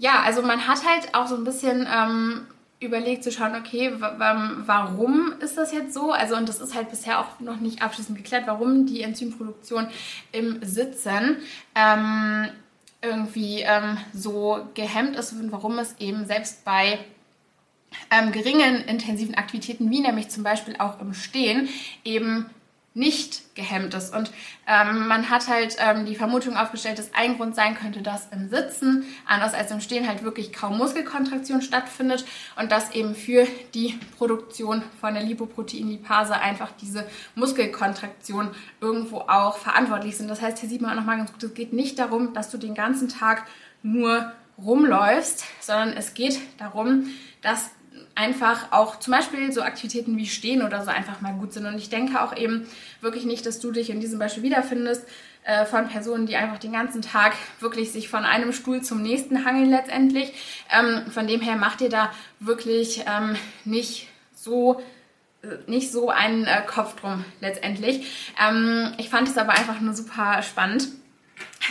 ja, 0.00 0.22
also 0.22 0.40
man 0.40 0.66
hat 0.66 0.78
halt 0.86 1.14
auch 1.14 1.26
so 1.26 1.36
ein 1.36 1.44
bisschen 1.44 1.86
ähm, 1.94 2.46
überlegt 2.80 3.22
zu 3.22 3.30
schauen, 3.30 3.54
okay, 3.54 3.92
warum 3.98 5.34
ist 5.40 5.58
das 5.58 5.72
jetzt 5.72 5.92
so? 5.92 6.10
Also, 6.10 6.36
und 6.36 6.48
das 6.48 6.58
ist 6.58 6.74
halt 6.74 6.88
bisher 6.88 7.20
auch 7.20 7.38
noch 7.38 7.60
nicht 7.60 7.82
abschließend 7.82 8.16
geklärt, 8.16 8.46
warum 8.46 8.86
die 8.86 9.02
Enzymproduktion 9.02 9.88
im 10.32 10.64
Sitzen 10.64 11.36
ähm, 11.74 12.48
irgendwie 13.02 13.60
ähm, 13.60 13.98
so 14.14 14.66
gehemmt 14.72 15.16
ist 15.16 15.32
und 15.34 15.52
warum 15.52 15.78
es 15.78 15.94
eben 15.98 16.24
selbst 16.24 16.64
bei 16.64 16.98
ähm, 18.10 18.32
geringen 18.32 18.76
intensiven 18.86 19.34
Aktivitäten, 19.34 19.90
wie 19.90 20.00
nämlich 20.00 20.30
zum 20.30 20.42
Beispiel 20.42 20.76
auch 20.78 20.98
im 20.98 21.12
Stehen, 21.12 21.68
eben 22.04 22.46
nicht 22.92 23.54
gehemmt 23.54 23.94
ist. 23.94 24.14
Und 24.14 24.32
ähm, 24.66 25.06
man 25.06 25.30
hat 25.30 25.46
halt 25.46 25.76
ähm, 25.78 26.06
die 26.06 26.16
Vermutung 26.16 26.56
aufgestellt, 26.56 26.98
dass 26.98 27.14
ein 27.14 27.36
Grund 27.36 27.54
sein 27.54 27.76
könnte, 27.76 28.02
dass 28.02 28.28
im 28.32 28.48
Sitzen, 28.48 29.04
anders 29.26 29.54
als 29.54 29.70
im 29.70 29.80
Stehen, 29.80 30.08
halt 30.08 30.24
wirklich 30.24 30.52
kaum 30.52 30.76
Muskelkontraktion 30.76 31.62
stattfindet 31.62 32.24
und 32.60 32.72
dass 32.72 32.90
eben 32.92 33.14
für 33.14 33.46
die 33.74 33.98
Produktion 34.18 34.82
von 35.00 35.14
der 35.14 35.22
Lipoproteinlipase 35.22 36.34
einfach 36.34 36.72
diese 36.80 37.06
Muskelkontraktion 37.36 38.50
irgendwo 38.80 39.18
auch 39.18 39.58
verantwortlich 39.58 40.16
sind. 40.16 40.28
Das 40.28 40.42
heißt, 40.42 40.58
hier 40.58 40.68
sieht 40.68 40.80
man 40.80 40.90
auch 40.90 40.96
nochmal 40.96 41.18
ganz 41.18 41.32
gut, 41.32 41.42
es 41.44 41.54
geht 41.54 41.72
nicht 41.72 41.98
darum, 41.98 42.32
dass 42.34 42.50
du 42.50 42.58
den 42.58 42.74
ganzen 42.74 43.08
Tag 43.08 43.46
nur 43.84 44.32
rumläufst, 44.58 45.44
sondern 45.60 45.96
es 45.96 46.14
geht 46.14 46.40
darum, 46.58 47.10
dass 47.40 47.70
einfach 48.14 48.72
auch 48.72 48.98
zum 48.98 49.12
Beispiel 49.12 49.52
so 49.52 49.62
Aktivitäten 49.62 50.16
wie 50.16 50.26
Stehen 50.26 50.62
oder 50.62 50.84
so 50.84 50.90
einfach 50.90 51.20
mal 51.20 51.32
gut 51.34 51.52
sind. 51.52 51.66
Und 51.66 51.76
ich 51.76 51.90
denke 51.90 52.22
auch 52.22 52.36
eben 52.36 52.66
wirklich 53.00 53.24
nicht, 53.24 53.46
dass 53.46 53.60
du 53.60 53.72
dich 53.72 53.90
in 53.90 54.00
diesem 54.00 54.18
Beispiel 54.18 54.42
wiederfindest 54.42 55.06
äh, 55.44 55.64
von 55.64 55.88
Personen, 55.88 56.26
die 56.26 56.36
einfach 56.36 56.58
den 56.58 56.72
ganzen 56.72 57.02
Tag 57.02 57.34
wirklich 57.60 57.92
sich 57.92 58.08
von 58.08 58.24
einem 58.24 58.52
Stuhl 58.52 58.82
zum 58.82 59.02
nächsten 59.02 59.44
hangeln 59.44 59.70
letztendlich. 59.70 60.32
Ähm, 60.70 61.10
von 61.10 61.26
dem 61.26 61.40
her 61.40 61.56
macht 61.56 61.80
ihr 61.80 61.88
da 61.88 62.12
wirklich 62.40 63.04
ähm, 63.06 63.36
nicht 63.64 64.08
so 64.34 64.82
äh, 65.42 65.56
nicht 65.66 65.90
so 65.90 66.10
einen 66.10 66.44
äh, 66.44 66.62
Kopf 66.66 66.96
drum 66.96 67.24
letztendlich. 67.40 68.32
Ähm, 68.40 68.92
ich 68.98 69.08
fand 69.08 69.28
es 69.28 69.38
aber 69.38 69.52
einfach 69.52 69.80
nur 69.80 69.94
super 69.94 70.42
spannend 70.42 70.88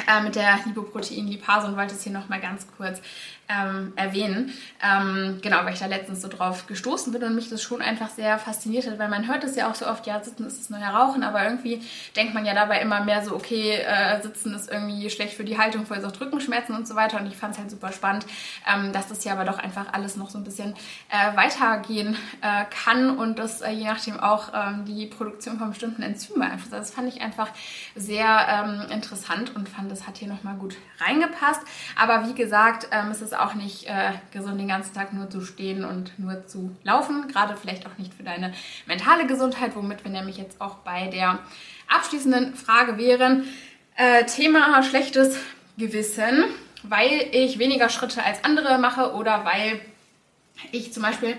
äh, 0.08 0.22
mit 0.22 0.36
der 0.36 0.60
Lipoproteinlipase 0.66 1.68
und 1.68 1.78
wollte 1.78 1.96
es 1.96 2.04
hier 2.04 2.14
nochmal 2.14 2.40
ganz 2.40 2.68
kurz 2.78 3.02
ähm, 3.50 3.94
erwähnen. 3.96 4.54
Ähm, 4.84 5.40
genau, 5.42 5.66
weil 5.66 5.74
ich 5.74 5.80
da 5.80 5.88
letztens 5.88 6.22
so 6.22 6.28
drauf 6.28 6.68
gestoßen 6.68 7.12
bin 7.12 7.24
und 7.24 7.36
mich 7.36 7.50
das 7.50 7.64
schon 7.64 7.82
einfach 7.82 8.10
sehr 8.10 8.38
fasziniert 8.38 8.86
hat, 8.86 9.00
weil 9.00 9.10
man 9.10 9.28
hört 9.28 9.44
es 9.44 9.56
ja 9.56 9.70
auch 9.70 9.76
so 9.76 9.88
oft, 9.88 10.06
ja, 10.06 10.24
Sitzen 10.24 10.46
ist 10.46 10.60
das 10.60 10.70
neue 10.70 10.86
Rauchen, 10.86 11.24
aber 11.24 11.44
irgendwie 11.44 11.82
denkt 12.16 12.36
man 12.36 12.46
ja 12.46 12.54
dabei 12.54 12.80
immer 12.80 13.04
mehr 13.04 13.26
so, 13.26 13.36
okay, 13.36 13.78
äh, 13.78 14.22
Sitzen 14.22 14.54
ist 14.54 14.72
irgendwie 14.72 15.10
schlecht 15.10 15.34
für 15.34 15.44
die 15.44 15.58
Haltung, 15.58 15.88
verursacht 15.88 16.22
Rückenschmerzen 16.22 16.76
und 16.76 16.88
so 16.88 16.96
weiter 16.96 17.20
und 17.20 17.26
ich 17.26 17.36
fand 17.36 17.56
es 17.56 17.60
halt 17.60 17.72
super 17.72 17.92
spannend, 17.92 18.26
ähm, 18.72 18.94
dass 18.94 19.08
das 19.08 19.24
ja 19.24 19.34
aber 19.34 19.46
doch 19.46 19.58
einfach 19.58 19.94
alles 19.94 20.16
noch 20.16 20.30
so 20.30 20.38
ein 20.38 20.44
bisschen 20.44 20.76
äh, 21.10 21.36
weitergehen 21.36 22.16
äh, 22.42 22.66
kann 22.70 23.18
und 23.18 23.40
das 23.40 23.62
äh, 23.62 23.72
je 23.72 23.86
nachdem 23.86 24.20
auch 24.20 24.50
ähm, 24.54 24.86
die 24.86 25.08
Produktion 25.08 25.58
von 25.58 25.70
bestimmten 25.70 26.04
Enzymen 26.04 26.42
beeinflusst. 26.42 26.74
Also 26.74 26.86
das 26.86 26.94
fand 26.94 27.08
ich 27.08 27.22
einfach 27.22 27.50
sehr 27.96 28.48
ähm, 28.48 28.92
interessant 28.92 29.56
und 29.56 29.68
fand, 29.68 29.79
das 29.88 30.08
hat 30.08 30.18
hier 30.18 30.28
nochmal 30.28 30.56
gut 30.56 30.76
reingepasst. 31.00 31.62
Aber 31.96 32.28
wie 32.28 32.34
gesagt, 32.34 32.88
ähm, 32.92 33.12
es 33.12 33.22
ist 33.22 33.38
auch 33.38 33.54
nicht 33.54 33.86
äh, 33.86 34.12
gesund, 34.32 34.60
den 34.60 34.68
ganzen 34.68 34.94
Tag 34.94 35.14
nur 35.14 35.30
zu 35.30 35.42
stehen 35.42 35.86
und 35.86 36.18
nur 36.18 36.46
zu 36.48 36.76
laufen. 36.84 37.28
Gerade 37.28 37.56
vielleicht 37.56 37.86
auch 37.86 37.98
nicht 37.98 38.14
für 38.14 38.24
deine 38.24 38.54
mentale 38.88 39.28
Gesundheit, 39.28 39.76
womit 39.76 40.04
wir 40.04 40.12
nämlich 40.12 40.38
jetzt 40.38 40.60
auch 40.60 40.76
bei 40.78 41.08
der 41.08 41.40
abschließenden 41.88 42.56
Frage 42.56 42.98
wären. 42.98 43.46
Äh, 43.96 44.26
Thema 44.26 44.82
schlechtes 44.84 45.38
Gewissen, 45.78 46.44
weil 46.84 47.28
ich 47.32 47.60
weniger 47.60 47.90
Schritte 47.90 48.24
als 48.24 48.44
andere 48.44 48.78
mache 48.78 49.14
oder 49.14 49.46
weil 49.46 49.80
ich 50.72 50.94
zum 50.94 51.04
Beispiel 51.04 51.36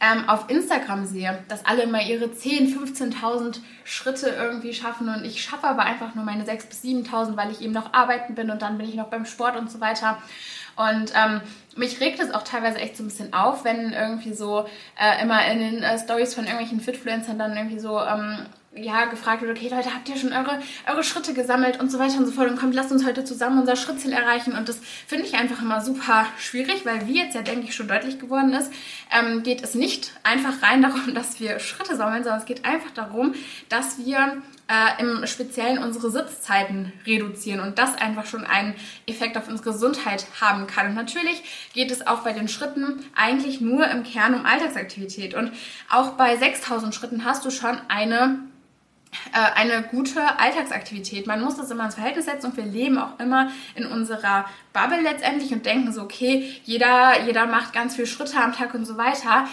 ähm, 0.00 0.28
auf 0.28 0.48
Instagram 0.48 1.06
sehe, 1.06 1.42
dass 1.48 1.66
alle 1.66 1.82
immer 1.82 2.02
ihre 2.02 2.26
10.000, 2.26 3.12
15.000 3.14 3.58
Schritte 3.84 4.28
irgendwie 4.28 4.72
schaffen 4.72 5.08
und 5.08 5.24
ich 5.24 5.42
schaffe 5.42 5.66
aber 5.66 5.82
einfach 5.82 6.14
nur 6.14 6.24
meine 6.24 6.44
6.000 6.44 6.68
bis 6.68 6.82
7.000, 6.84 7.36
weil 7.36 7.50
ich 7.50 7.60
eben 7.60 7.72
noch 7.72 7.92
arbeiten 7.92 8.34
bin 8.34 8.50
und 8.50 8.62
dann 8.62 8.78
bin 8.78 8.88
ich 8.88 8.94
noch 8.94 9.08
beim 9.08 9.26
Sport 9.26 9.56
und 9.56 9.70
so 9.70 9.80
weiter. 9.80 10.18
Und 10.76 11.12
ähm, 11.16 11.40
mich 11.74 12.00
regt 12.00 12.20
es 12.20 12.32
auch 12.32 12.42
teilweise 12.42 12.78
echt 12.78 12.96
so 12.96 13.02
ein 13.02 13.08
bisschen 13.08 13.34
auf, 13.34 13.64
wenn 13.64 13.92
irgendwie 13.92 14.32
so 14.32 14.68
äh, 14.96 15.20
immer 15.20 15.44
in 15.46 15.58
den 15.58 15.82
äh, 15.82 15.98
Stories 15.98 16.34
von 16.34 16.44
irgendwelchen 16.44 16.80
Fitfluencern 16.80 17.36
dann 17.36 17.56
irgendwie 17.56 17.80
so 17.80 18.00
ähm, 18.00 18.46
ja, 18.80 19.06
gefragt 19.06 19.42
wird, 19.42 19.56
okay 19.56 19.68
Leute, 19.68 19.94
habt 19.94 20.08
ihr 20.08 20.16
schon 20.16 20.32
eure, 20.32 20.60
eure 20.90 21.04
Schritte 21.04 21.34
gesammelt 21.34 21.80
und 21.80 21.90
so 21.90 21.98
weiter 21.98 22.18
und 22.18 22.26
so 22.26 22.32
fort 22.32 22.50
und 22.50 22.58
kommt, 22.58 22.74
lasst 22.74 22.92
uns 22.92 23.04
heute 23.04 23.24
zusammen 23.24 23.58
unser 23.60 23.76
Schrittziel 23.76 24.12
erreichen 24.12 24.52
und 24.52 24.68
das 24.68 24.78
finde 25.06 25.24
ich 25.24 25.34
einfach 25.34 25.62
immer 25.62 25.80
super 25.80 26.26
schwierig, 26.38 26.84
weil 26.84 27.06
wie 27.06 27.18
jetzt 27.18 27.34
ja, 27.34 27.42
denke 27.42 27.66
ich, 27.66 27.74
schon 27.74 27.88
deutlich 27.88 28.18
geworden 28.18 28.52
ist, 28.52 28.72
ähm, 29.10 29.42
geht 29.42 29.62
es 29.62 29.74
nicht 29.74 30.12
einfach 30.22 30.62
rein 30.62 30.82
darum, 30.88 31.14
dass 31.14 31.40
wir 31.40 31.58
Schritte 31.60 31.96
sammeln, 31.96 32.22
sondern 32.22 32.40
es 32.40 32.46
geht 32.46 32.64
einfach 32.64 32.90
darum, 32.90 33.34
dass 33.68 33.98
wir 33.98 34.42
äh, 34.68 35.02
im 35.02 35.26
Speziellen 35.26 35.82
unsere 35.82 36.10
Sitzzeiten 36.10 36.92
reduzieren 37.06 37.60
und 37.60 37.78
das 37.78 37.96
einfach 37.96 38.26
schon 38.26 38.44
einen 38.44 38.74
Effekt 39.06 39.36
auf 39.36 39.48
unsere 39.48 39.72
Gesundheit 39.72 40.26
haben 40.40 40.66
kann. 40.66 40.88
Und 40.88 40.94
natürlich 40.94 41.42
geht 41.72 41.90
es 41.90 42.06
auch 42.06 42.20
bei 42.20 42.32
den 42.32 42.48
Schritten 42.48 43.04
eigentlich 43.16 43.60
nur 43.60 43.88
im 43.88 44.04
Kern 44.04 44.34
um 44.34 44.44
Alltagsaktivität. 44.44 45.34
Und 45.34 45.52
auch 45.88 46.12
bei 46.12 46.36
6000 46.36 46.94
Schritten 46.94 47.24
hast 47.24 47.44
du 47.44 47.50
schon 47.50 47.78
eine 47.88 48.40
eine 49.32 49.82
gute 49.82 50.20
Alltagsaktivität. 50.38 51.26
Man 51.26 51.42
muss 51.42 51.56
das 51.56 51.70
immer 51.70 51.84
ins 51.84 51.94
Verhältnis 51.94 52.26
setzen 52.26 52.46
und 52.46 52.56
wir 52.56 52.64
leben 52.64 52.98
auch 52.98 53.18
immer 53.18 53.50
in 53.74 53.86
unserer 53.86 54.44
Bubble 54.72 55.00
letztendlich 55.00 55.52
und 55.52 55.66
denken 55.66 55.92
so, 55.92 56.02
okay, 56.02 56.60
jeder, 56.64 57.22
jeder 57.24 57.46
macht 57.46 57.72
ganz 57.72 57.94
viele 57.94 58.06
Schritte 58.06 58.38
am 58.38 58.52
Tag 58.52 58.74
und 58.74 58.84
so 58.84 58.96
weiter. 58.96 59.46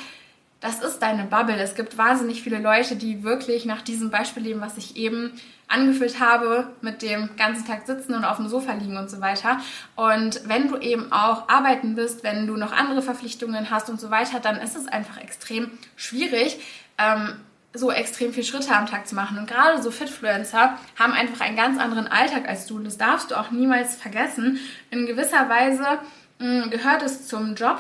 Das 0.60 0.82
ist 0.82 1.00
deine 1.00 1.26
Bubble. 1.26 1.58
Es 1.58 1.76
gibt 1.76 1.98
wahnsinnig 1.98 2.42
viele 2.42 2.60
Leute, 2.60 2.96
die 2.96 3.24
wirklich 3.24 3.66
nach 3.66 3.82
diesem 3.82 4.10
Beispiel 4.10 4.44
leben, 4.44 4.62
was 4.62 4.78
ich 4.78 4.96
eben 4.96 5.34
angeführt 5.68 6.20
habe, 6.20 6.72
mit 6.82 7.02
dem 7.02 7.30
ganzen 7.38 7.66
Tag 7.66 7.88
sitzen 7.88 8.14
und 8.14 8.24
auf 8.24 8.38
dem 8.38 8.48
Sofa 8.48 8.74
liegen 8.74 8.98
und 8.98 9.10
so 9.10 9.20
weiter. 9.20 9.60
Und 9.96 10.48
wenn 10.48 10.68
du 10.68 10.78
eben 10.78 11.12
auch 11.12 11.50
arbeiten 11.50 11.96
bist, 11.96 12.24
wenn 12.24 12.48
du 12.48 12.56
noch 12.56 12.72
andere 12.72 13.02
Verpflichtungen 13.02 13.70
hast 13.70 13.90
und 13.90 14.00
so 14.00 14.12
weiter, 14.12 14.40
dann 14.40 14.58
ist 14.58 14.76
es 14.76 14.88
einfach 14.88 15.18
extrem 15.18 15.72
schwierig, 15.96 16.60
ähm, 16.98 17.36
so 17.76 17.92
extrem 17.92 18.34
viele 18.34 18.46
Schritte 18.46 18.76
am 18.76 18.86
Tag 18.86 19.08
zu 19.08 19.16
machen. 19.16 19.38
Und 19.38 19.48
gerade 19.48 19.82
so 19.82 19.92
Fitfluencer 19.92 20.78
haben 20.98 21.14
einfach 21.14 21.42
einen 21.42 21.56
ganz 21.56 21.80
anderen 21.80 22.08
Alltag 22.08 22.48
als 22.48 22.66
du. 22.66 22.78
Und 22.78 22.86
das 22.86 22.98
darfst 22.98 23.32
du 23.32 23.36
auch 23.36 23.52
niemals 23.52 23.96
vergessen. 23.96 24.60
In 24.92 25.06
gewisser 25.06 25.50
Weise 25.50 26.00
mh, 26.40 26.66
mm, 26.66 26.70
gehört 26.72 27.04
es 27.04 27.28
zum 27.28 27.56
Job 27.56 27.80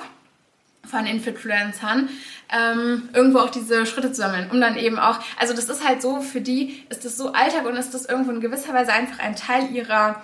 von 0.86 1.06
Influencern, 1.06 2.10
ähm, 2.50 3.10
irgendwo 3.14 3.40
auch 3.40 3.50
diese 3.50 3.86
Schritte 3.86 4.12
zu 4.12 4.22
sammeln, 4.22 4.50
um 4.52 4.62
dann 4.62 4.78
eben 4.78 5.00
auch, 5.00 5.20
also 5.40 5.54
das 5.56 5.68
ist 5.68 5.88
halt 5.88 6.02
so, 6.02 6.22
für 6.22 6.42
die 6.42 6.84
ist 6.90 7.06
das 7.06 7.18
so 7.18 7.32
Alltag 7.34 7.66
und 7.66 7.76
ist 7.76 7.94
das 7.94 8.06
irgendwo 8.06 8.32
in 8.32 8.40
gewisser 8.40 8.74
Weise 8.74 8.94
einfach 8.94 9.20
ein 9.20 9.36
Teil 9.36 9.72
ihrer 9.72 10.22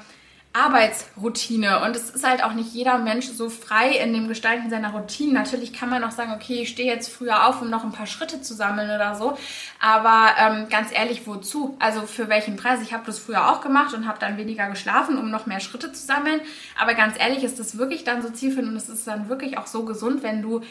Arbeitsroutine 0.54 1.82
und 1.86 1.96
es 1.96 2.10
ist 2.10 2.28
halt 2.28 2.44
auch 2.44 2.54
nicht 2.54 2.74
jeder 2.74 2.98
Mensch 2.98 3.28
so 3.28 3.50
frei 3.50 3.92
in 3.92 4.12
dem 4.12 4.28
Gestalten 4.28 4.70
seiner 4.70 4.92
Routine. 4.92 5.34
Natürlich 5.34 5.72
kann 5.72 5.90
man 5.90 6.04
auch 6.04 6.12
sagen, 6.12 6.34
okay, 6.34 6.64
ich 6.64 6.70
stehe 6.70 6.92
jetzt 6.92 7.10
früher 7.10 7.48
auf, 7.48 7.62
um 7.62 7.70
noch 7.70 7.86
ein 7.86 7.94
paar 7.94 8.06
Schritte 8.06 8.42
zu 8.42 8.54
sammeln 8.54 8.90
oder 8.90 9.16
so, 9.16 9.38
aber 9.80 10.36
ähm, 10.38 10.68
ganz 10.70 10.92
ehrlich, 10.94 11.26
wozu? 11.26 11.78
Also 11.80 12.02
für 12.02 12.28
welchen 12.28 12.58
Preis? 12.58 12.82
Ich 12.82 12.92
habe 12.92 13.04
das 13.06 13.18
früher 13.18 13.50
auch 13.50 13.62
gemacht 13.62 13.94
und 13.94 14.08
habe 14.08 14.20
dann 14.20 14.38
weniger 14.38 14.70
geschlafen, 14.70 15.18
um 15.18 15.32
noch 15.32 15.46
mehr 15.46 15.62
Schritte 15.62 15.94
zu 15.94 16.06
sammeln, 16.06 16.42
aber 16.78 16.96
ganz 16.96 17.18
ehrlich, 17.18 17.44
ist 17.44 17.58
das 17.58 17.78
wirklich 17.78 18.04
dann 18.04 18.22
so 18.22 18.30
zielführend 18.30 18.72
und 18.72 18.76
es 18.76 18.90
ist 18.90 19.08
dann 19.08 19.30
wirklich 19.30 19.58
auch 19.58 19.68
so 19.68 19.86
gesund, 19.86 20.22
wenn 20.22 20.42
du 20.42 20.62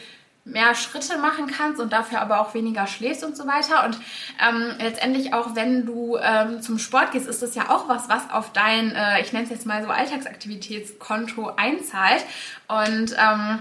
mehr 0.43 0.73
Schritte 0.73 1.17
machen 1.17 1.47
kannst 1.47 1.79
und 1.79 1.93
dafür 1.93 2.21
aber 2.21 2.41
auch 2.41 2.53
weniger 2.53 2.87
schläfst 2.87 3.23
und 3.23 3.37
so 3.37 3.45
weiter. 3.45 3.85
Und 3.85 3.99
ähm, 4.41 4.75
letztendlich 4.79 5.33
auch, 5.33 5.55
wenn 5.55 5.85
du 5.85 6.17
ähm, 6.17 6.61
zum 6.61 6.79
Sport 6.79 7.11
gehst, 7.11 7.27
ist 7.27 7.41
das 7.41 7.55
ja 7.55 7.69
auch 7.69 7.87
was, 7.87 8.09
was 8.09 8.29
auf 8.31 8.51
dein, 8.51 8.91
äh, 8.95 9.21
ich 9.21 9.33
nenne 9.33 9.45
es 9.45 9.51
jetzt 9.51 9.65
mal 9.65 9.83
so 9.83 9.89
Alltagsaktivitätskonto 9.89 11.51
einzahlt. 11.57 12.25
Und 12.67 13.15
ähm, 13.17 13.59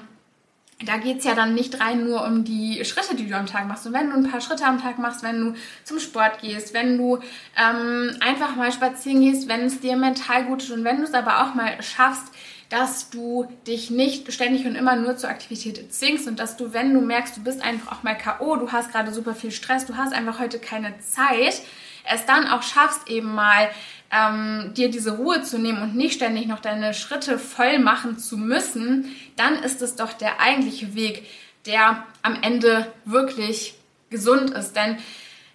da 0.84 0.96
geht's 0.96 1.24
ja 1.24 1.34
dann 1.34 1.54
nicht 1.54 1.78
rein 1.80 2.04
nur 2.04 2.24
um 2.24 2.44
die 2.44 2.82
Schritte, 2.86 3.14
die 3.14 3.28
du 3.28 3.36
am 3.36 3.46
Tag 3.46 3.66
machst. 3.66 3.86
Und 3.86 3.92
wenn 3.92 4.08
du 4.08 4.16
ein 4.16 4.30
paar 4.30 4.40
Schritte 4.40 4.64
am 4.64 4.80
Tag 4.80 4.98
machst, 4.98 5.22
wenn 5.22 5.40
du 5.40 5.54
zum 5.84 5.98
Sport 5.98 6.40
gehst, 6.40 6.72
wenn 6.72 6.96
du 6.96 7.18
ähm, 7.56 8.16
einfach 8.20 8.56
mal 8.56 8.72
spazieren 8.72 9.20
gehst, 9.20 9.48
wenn 9.48 9.66
es 9.66 9.80
dir 9.80 9.96
mental 9.96 10.44
gut 10.44 10.62
ist 10.62 10.70
und 10.70 10.84
wenn 10.84 10.96
du 10.96 11.02
es 11.02 11.12
aber 11.12 11.42
auch 11.42 11.54
mal 11.54 11.82
schaffst, 11.82 12.32
dass 12.70 13.10
du 13.10 13.48
dich 13.66 13.90
nicht 13.90 14.32
ständig 14.32 14.64
und 14.64 14.76
immer 14.76 14.96
nur 14.96 15.16
zur 15.16 15.28
Aktivität 15.28 15.92
zwingst 15.92 16.28
und 16.28 16.38
dass 16.38 16.56
du, 16.56 16.72
wenn 16.72 16.94
du 16.94 17.00
merkst, 17.00 17.36
du 17.36 17.42
bist 17.42 17.60
einfach 17.62 17.92
auch 17.92 18.02
mal 18.04 18.14
K.O., 18.14 18.56
du 18.56 18.70
hast 18.70 18.92
gerade 18.92 19.12
super 19.12 19.34
viel 19.34 19.50
Stress, 19.50 19.86
du 19.86 19.96
hast 19.96 20.12
einfach 20.12 20.38
heute 20.38 20.60
keine 20.60 20.98
Zeit, 21.00 21.60
es 22.08 22.26
dann 22.26 22.46
auch 22.46 22.62
schaffst, 22.62 23.10
eben 23.10 23.34
mal 23.34 23.68
ähm, 24.12 24.72
dir 24.74 24.88
diese 24.88 25.16
Ruhe 25.16 25.42
zu 25.42 25.58
nehmen 25.58 25.82
und 25.82 25.96
nicht 25.96 26.14
ständig 26.14 26.46
noch 26.46 26.60
deine 26.60 26.94
Schritte 26.94 27.38
voll 27.40 27.80
machen 27.80 28.18
zu 28.18 28.38
müssen, 28.38 29.16
dann 29.36 29.56
ist 29.56 29.82
es 29.82 29.96
doch 29.96 30.12
der 30.12 30.40
eigentliche 30.40 30.94
Weg, 30.94 31.26
der 31.66 32.06
am 32.22 32.40
Ende 32.40 32.86
wirklich 33.04 33.74
gesund 34.10 34.50
ist. 34.50 34.76
Denn 34.76 34.98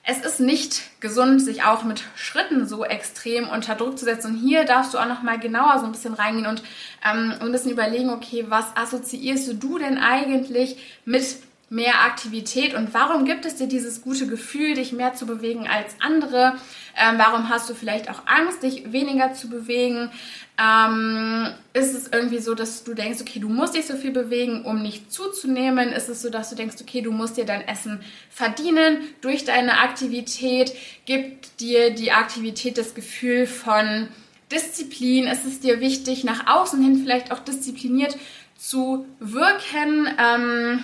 es 0.07 0.19
ist 0.19 0.39
nicht 0.39 0.83
gesund, 1.01 1.41
sich 1.41 1.63
auch 1.63 1.83
mit 1.83 2.03
Schritten 2.15 2.67
so 2.67 2.85
extrem 2.85 3.49
unter 3.49 3.73
Druck 3.73 3.97
zu 3.97 4.05
setzen. 4.05 4.33
Und 4.33 4.37
hier 4.37 4.63
darfst 4.63 4.93
du 4.93 4.99
auch 4.99 5.07
noch 5.07 5.23
mal 5.23 5.39
genauer 5.39 5.79
so 5.79 5.85
ein 5.85 5.91
bisschen 5.91 6.13
reingehen 6.13 6.45
und 6.45 6.61
ähm, 7.03 7.33
ein 7.39 7.51
bisschen 7.51 7.71
überlegen, 7.71 8.11
okay, 8.11 8.45
was 8.47 8.65
assoziierst 8.75 9.61
du 9.61 9.79
denn 9.79 9.97
eigentlich 9.97 10.99
mit 11.05 11.25
mehr 11.69 12.03
Aktivität 12.03 12.75
und 12.75 12.93
warum 12.93 13.25
gibt 13.25 13.45
es 13.45 13.55
dir 13.55 13.67
dieses 13.67 14.01
gute 14.01 14.27
Gefühl, 14.27 14.75
dich 14.75 14.91
mehr 14.91 15.13
zu 15.15 15.25
bewegen 15.25 15.67
als 15.67 15.95
andere? 15.99 16.53
Ähm, 16.95 17.15
warum 17.17 17.49
hast 17.49 17.69
du 17.69 17.73
vielleicht 17.73 18.09
auch 18.09 18.21
Angst, 18.27 18.63
dich 18.63 18.91
weniger 18.91 19.33
zu 19.33 19.49
bewegen? 19.49 20.11
Ähm, 20.57 21.47
ist 21.73 21.93
es 21.93 22.07
irgendwie 22.07 22.37
so, 22.37 22.53
dass 22.53 22.83
du 22.83 22.93
denkst, 22.93 23.19
okay, 23.19 23.39
du 23.39 23.49
musst 23.49 23.75
dich 23.75 23.87
so 23.87 23.95
viel 23.97 24.11
bewegen, 24.11 24.63
um 24.63 24.81
nicht 24.81 25.11
zuzunehmen? 25.11 25.89
Ist 25.89 26.07
es 26.07 26.21
so, 26.21 26.29
dass 26.29 26.49
du 26.49 26.55
denkst, 26.55 26.77
okay, 26.79 27.01
du 27.01 27.11
musst 27.11 27.35
dir 27.35 27.45
dein 27.45 27.67
Essen 27.67 27.99
verdienen 28.29 28.99
durch 29.21 29.43
deine 29.43 29.79
Aktivität? 29.79 30.71
Gibt 31.05 31.59
dir 31.59 31.91
die 31.91 32.11
Aktivität 32.11 32.77
das 32.77 32.93
Gefühl 32.93 33.47
von 33.47 34.07
Disziplin? 34.51 35.25
Ist 35.25 35.45
es 35.45 35.59
dir 35.59 35.81
wichtig, 35.81 36.23
nach 36.23 36.47
außen 36.47 36.81
hin 36.81 36.99
vielleicht 37.01 37.31
auch 37.31 37.39
diszipliniert 37.39 38.15
zu 38.57 39.05
wirken? 39.19 40.07
Ähm, 40.17 40.79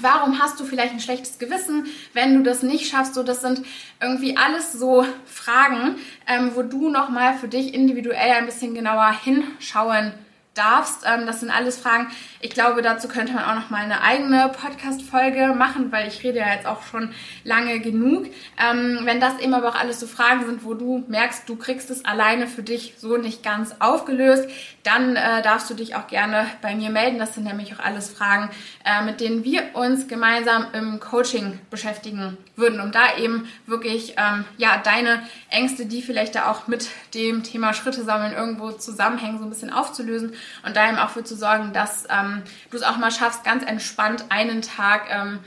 Warum 0.00 0.40
hast 0.40 0.58
du 0.60 0.64
vielleicht 0.64 0.92
ein 0.92 1.00
schlechtes 1.00 1.38
Gewissen, 1.38 1.86
wenn 2.12 2.34
du 2.34 2.42
das 2.42 2.62
nicht 2.62 2.90
schaffst? 2.90 3.14
So, 3.14 3.22
das 3.22 3.40
sind 3.40 3.62
irgendwie 4.00 4.36
alles 4.36 4.72
so 4.72 5.06
Fragen, 5.24 5.96
ähm, 6.26 6.52
wo 6.54 6.62
du 6.62 6.90
nochmal 6.90 7.34
für 7.34 7.48
dich 7.48 7.74
individuell 7.74 8.32
ein 8.32 8.46
bisschen 8.46 8.74
genauer 8.74 9.12
hinschauen 9.22 10.12
darfst. 10.54 11.04
Ähm, 11.06 11.26
das 11.26 11.40
sind 11.40 11.50
alles 11.50 11.78
Fragen. 11.78 12.08
Ich 12.40 12.50
glaube, 12.50 12.82
dazu 12.82 13.08
könnte 13.08 13.32
man 13.32 13.44
auch 13.44 13.54
noch 13.54 13.70
mal 13.70 13.82
eine 13.82 14.00
eigene 14.02 14.48
Podcast-Folge 14.48 15.54
machen, 15.56 15.92
weil 15.92 16.08
ich 16.08 16.22
rede 16.22 16.38
ja 16.38 16.54
jetzt 16.54 16.66
auch 16.66 16.82
schon 16.82 17.10
lange 17.42 17.80
genug. 17.80 18.26
Ähm, 18.58 19.00
wenn 19.04 19.20
das 19.20 19.38
eben 19.38 19.54
aber 19.54 19.68
auch 19.68 19.74
alles 19.74 20.00
so 20.00 20.06
Fragen 20.06 20.46
sind, 20.46 20.64
wo 20.64 20.74
du 20.74 21.04
merkst, 21.08 21.48
du 21.48 21.56
kriegst 21.56 21.90
es 21.90 22.04
alleine 22.04 22.46
für 22.46 22.62
dich 22.62 22.94
so 22.98 23.16
nicht 23.16 23.42
ganz 23.42 23.74
aufgelöst, 23.80 24.48
dann 24.84 25.16
äh, 25.16 25.42
darfst 25.42 25.68
du 25.70 25.74
dich 25.74 25.96
auch 25.96 26.06
gerne 26.06 26.46
bei 26.62 26.76
mir 26.76 26.90
melden. 26.90 27.18
Das 27.18 27.34
sind 27.34 27.44
nämlich 27.44 27.74
auch 27.74 27.80
alles 27.80 28.10
Fragen, 28.10 28.50
äh, 28.84 29.02
mit 29.02 29.20
denen 29.20 29.42
wir 29.42 29.74
uns 29.74 30.06
gemeinsam 30.08 30.66
im 30.74 31.00
Coaching 31.00 31.58
beschäftigen 31.70 32.36
würden, 32.54 32.80
um 32.80 32.92
da 32.92 33.16
eben 33.16 33.48
wirklich 33.66 34.14
ähm, 34.18 34.44
ja 34.58 34.76
deine 34.78 35.22
Ängste, 35.50 35.86
die 35.86 36.02
vielleicht 36.02 36.34
da 36.34 36.50
auch 36.50 36.68
mit 36.68 36.88
dem 37.14 37.42
Thema 37.42 37.72
Schritte 37.72 38.04
sammeln 38.04 38.34
irgendwo 38.34 38.72
zusammenhängen, 38.72 39.38
so 39.38 39.44
ein 39.44 39.50
bisschen 39.50 39.72
aufzulösen 39.72 40.34
und 40.64 40.76
da 40.76 40.88
eben 40.88 40.98
auch 40.98 41.10
für 41.10 41.24
zu 41.24 41.34
sorgen, 41.34 41.72
dass 41.72 42.04
ähm, 42.10 42.42
du 42.70 42.76
es 42.76 42.82
auch 42.82 42.98
mal 42.98 43.10
schaffst, 43.10 43.42
ganz 43.42 43.64
entspannt 43.64 44.26
einen 44.28 44.60
Tag 44.60 45.06
ähm, 45.10 45.40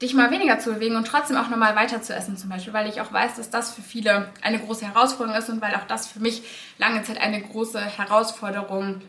dich 0.00 0.14
mal 0.14 0.30
weniger 0.30 0.58
zu 0.58 0.72
bewegen 0.72 0.96
und 0.96 1.06
trotzdem 1.06 1.36
auch 1.36 1.48
nochmal 1.48 1.76
weiter 1.76 2.00
zu 2.00 2.14
essen 2.14 2.36
zum 2.36 2.48
Beispiel, 2.48 2.72
weil 2.72 2.88
ich 2.88 3.00
auch 3.00 3.12
weiß, 3.12 3.36
dass 3.36 3.50
das 3.50 3.74
für 3.74 3.82
viele 3.82 4.30
eine 4.42 4.58
große 4.58 4.86
Herausforderung 4.86 5.38
ist 5.38 5.50
und 5.50 5.60
weil 5.60 5.74
auch 5.74 5.86
das 5.86 6.06
für 6.06 6.20
mich 6.20 6.42
lange 6.78 7.02
Zeit 7.02 7.20
eine 7.20 7.40
große 7.40 7.80
Herausforderung 7.80 9.02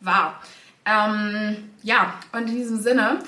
war. 0.00 0.40
Ähm, 0.84 1.70
ja, 1.82 2.14
und 2.32 2.48
in 2.48 2.56
diesem 2.56 2.78
Sinne, 2.78 3.20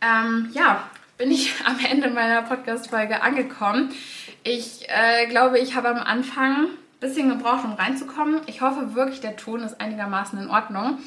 ähm, 0.00 0.50
ja, 0.54 0.88
bin 1.18 1.30
ich 1.30 1.54
am 1.64 1.78
Ende 1.78 2.08
meiner 2.10 2.42
Podcast-Folge 2.42 3.22
angekommen. 3.22 3.90
Ich 4.42 4.88
äh, 4.88 5.26
glaube, 5.26 5.58
ich 5.58 5.74
habe 5.74 5.88
am 5.88 5.98
Anfang 5.98 6.68
bisschen 7.02 7.28
gebraucht, 7.28 7.64
um 7.64 7.74
reinzukommen. 7.74 8.40
Ich 8.46 8.62
hoffe 8.62 8.94
wirklich, 8.94 9.20
der 9.20 9.36
Ton 9.36 9.62
ist 9.62 9.80
einigermaßen 9.80 10.38
in 10.40 10.48
Ordnung. 10.48 10.98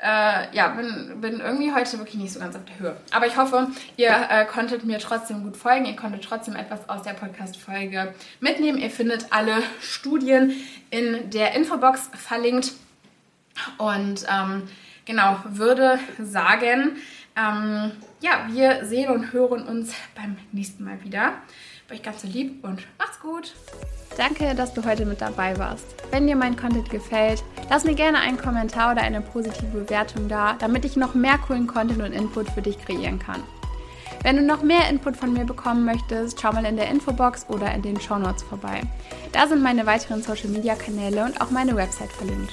Äh, 0.00 0.54
ja, 0.54 0.68
bin, 0.68 1.20
bin 1.20 1.40
irgendwie 1.40 1.74
heute 1.74 1.98
wirklich 1.98 2.14
nicht 2.14 2.32
so 2.32 2.38
ganz 2.38 2.54
auf 2.54 2.64
der 2.64 2.78
Höhe. 2.78 2.96
Aber 3.10 3.26
ich 3.26 3.36
hoffe, 3.36 3.68
ihr 3.96 4.10
äh, 4.30 4.44
konntet 4.44 4.84
mir 4.84 4.98
trotzdem 5.00 5.42
gut 5.42 5.56
folgen. 5.56 5.86
Ihr 5.86 5.96
konntet 5.96 6.22
trotzdem 6.22 6.54
etwas 6.54 6.88
aus 6.88 7.02
der 7.02 7.14
Podcast-Folge 7.14 8.14
mitnehmen. 8.38 8.78
Ihr 8.78 8.90
findet 8.90 9.32
alle 9.32 9.62
Studien 9.80 10.52
in 10.90 11.30
der 11.30 11.54
Infobox 11.54 12.10
verlinkt. 12.14 12.72
Und 13.76 14.24
ähm, 14.32 14.68
genau, 15.04 15.38
würde 15.44 15.98
sagen, 16.22 16.98
ähm, 17.36 17.90
ja, 18.20 18.46
wir 18.48 18.84
sehen 18.84 19.10
und 19.10 19.32
hören 19.32 19.62
uns 19.62 19.92
beim 20.14 20.36
nächsten 20.52 20.84
Mal 20.84 21.02
wieder. 21.02 21.32
Bei 21.88 21.94
euch 21.94 22.02
ganz 22.02 22.20
so 22.20 22.28
lieb 22.28 22.62
und 22.64 22.86
macht's 22.98 23.18
gut. 23.18 23.54
Danke, 24.18 24.54
dass 24.54 24.74
du 24.74 24.84
heute 24.84 25.06
mit 25.06 25.22
dabei 25.22 25.56
warst. 25.58 25.86
Wenn 26.10 26.26
dir 26.26 26.36
mein 26.36 26.54
Content 26.54 26.90
gefällt, 26.90 27.42
lass 27.70 27.84
mir 27.84 27.94
gerne 27.94 28.18
einen 28.18 28.36
Kommentar 28.36 28.92
oder 28.92 29.00
eine 29.00 29.22
positive 29.22 29.84
Bewertung 29.84 30.28
da, 30.28 30.54
damit 30.58 30.84
ich 30.84 30.96
noch 30.96 31.14
mehr 31.14 31.38
coolen 31.38 31.66
Content 31.66 32.02
und 32.02 32.12
Input 32.12 32.50
für 32.50 32.60
dich 32.60 32.78
kreieren 32.78 33.18
kann. 33.18 33.42
Wenn 34.22 34.36
du 34.36 34.42
noch 34.42 34.62
mehr 34.62 34.86
Input 34.90 35.16
von 35.16 35.32
mir 35.32 35.46
bekommen 35.46 35.86
möchtest, 35.86 36.38
schau 36.38 36.52
mal 36.52 36.66
in 36.66 36.76
der 36.76 36.90
Infobox 36.90 37.46
oder 37.48 37.72
in 37.74 37.80
den 37.80 37.98
Show 37.98 38.18
Notes 38.18 38.42
vorbei. 38.42 38.82
Da 39.32 39.46
sind 39.46 39.62
meine 39.62 39.86
weiteren 39.86 40.22
Social 40.22 40.50
Media 40.50 40.74
Kanäle 40.74 41.24
und 41.24 41.40
auch 41.40 41.50
meine 41.50 41.74
Website 41.74 42.12
verlinkt. 42.12 42.52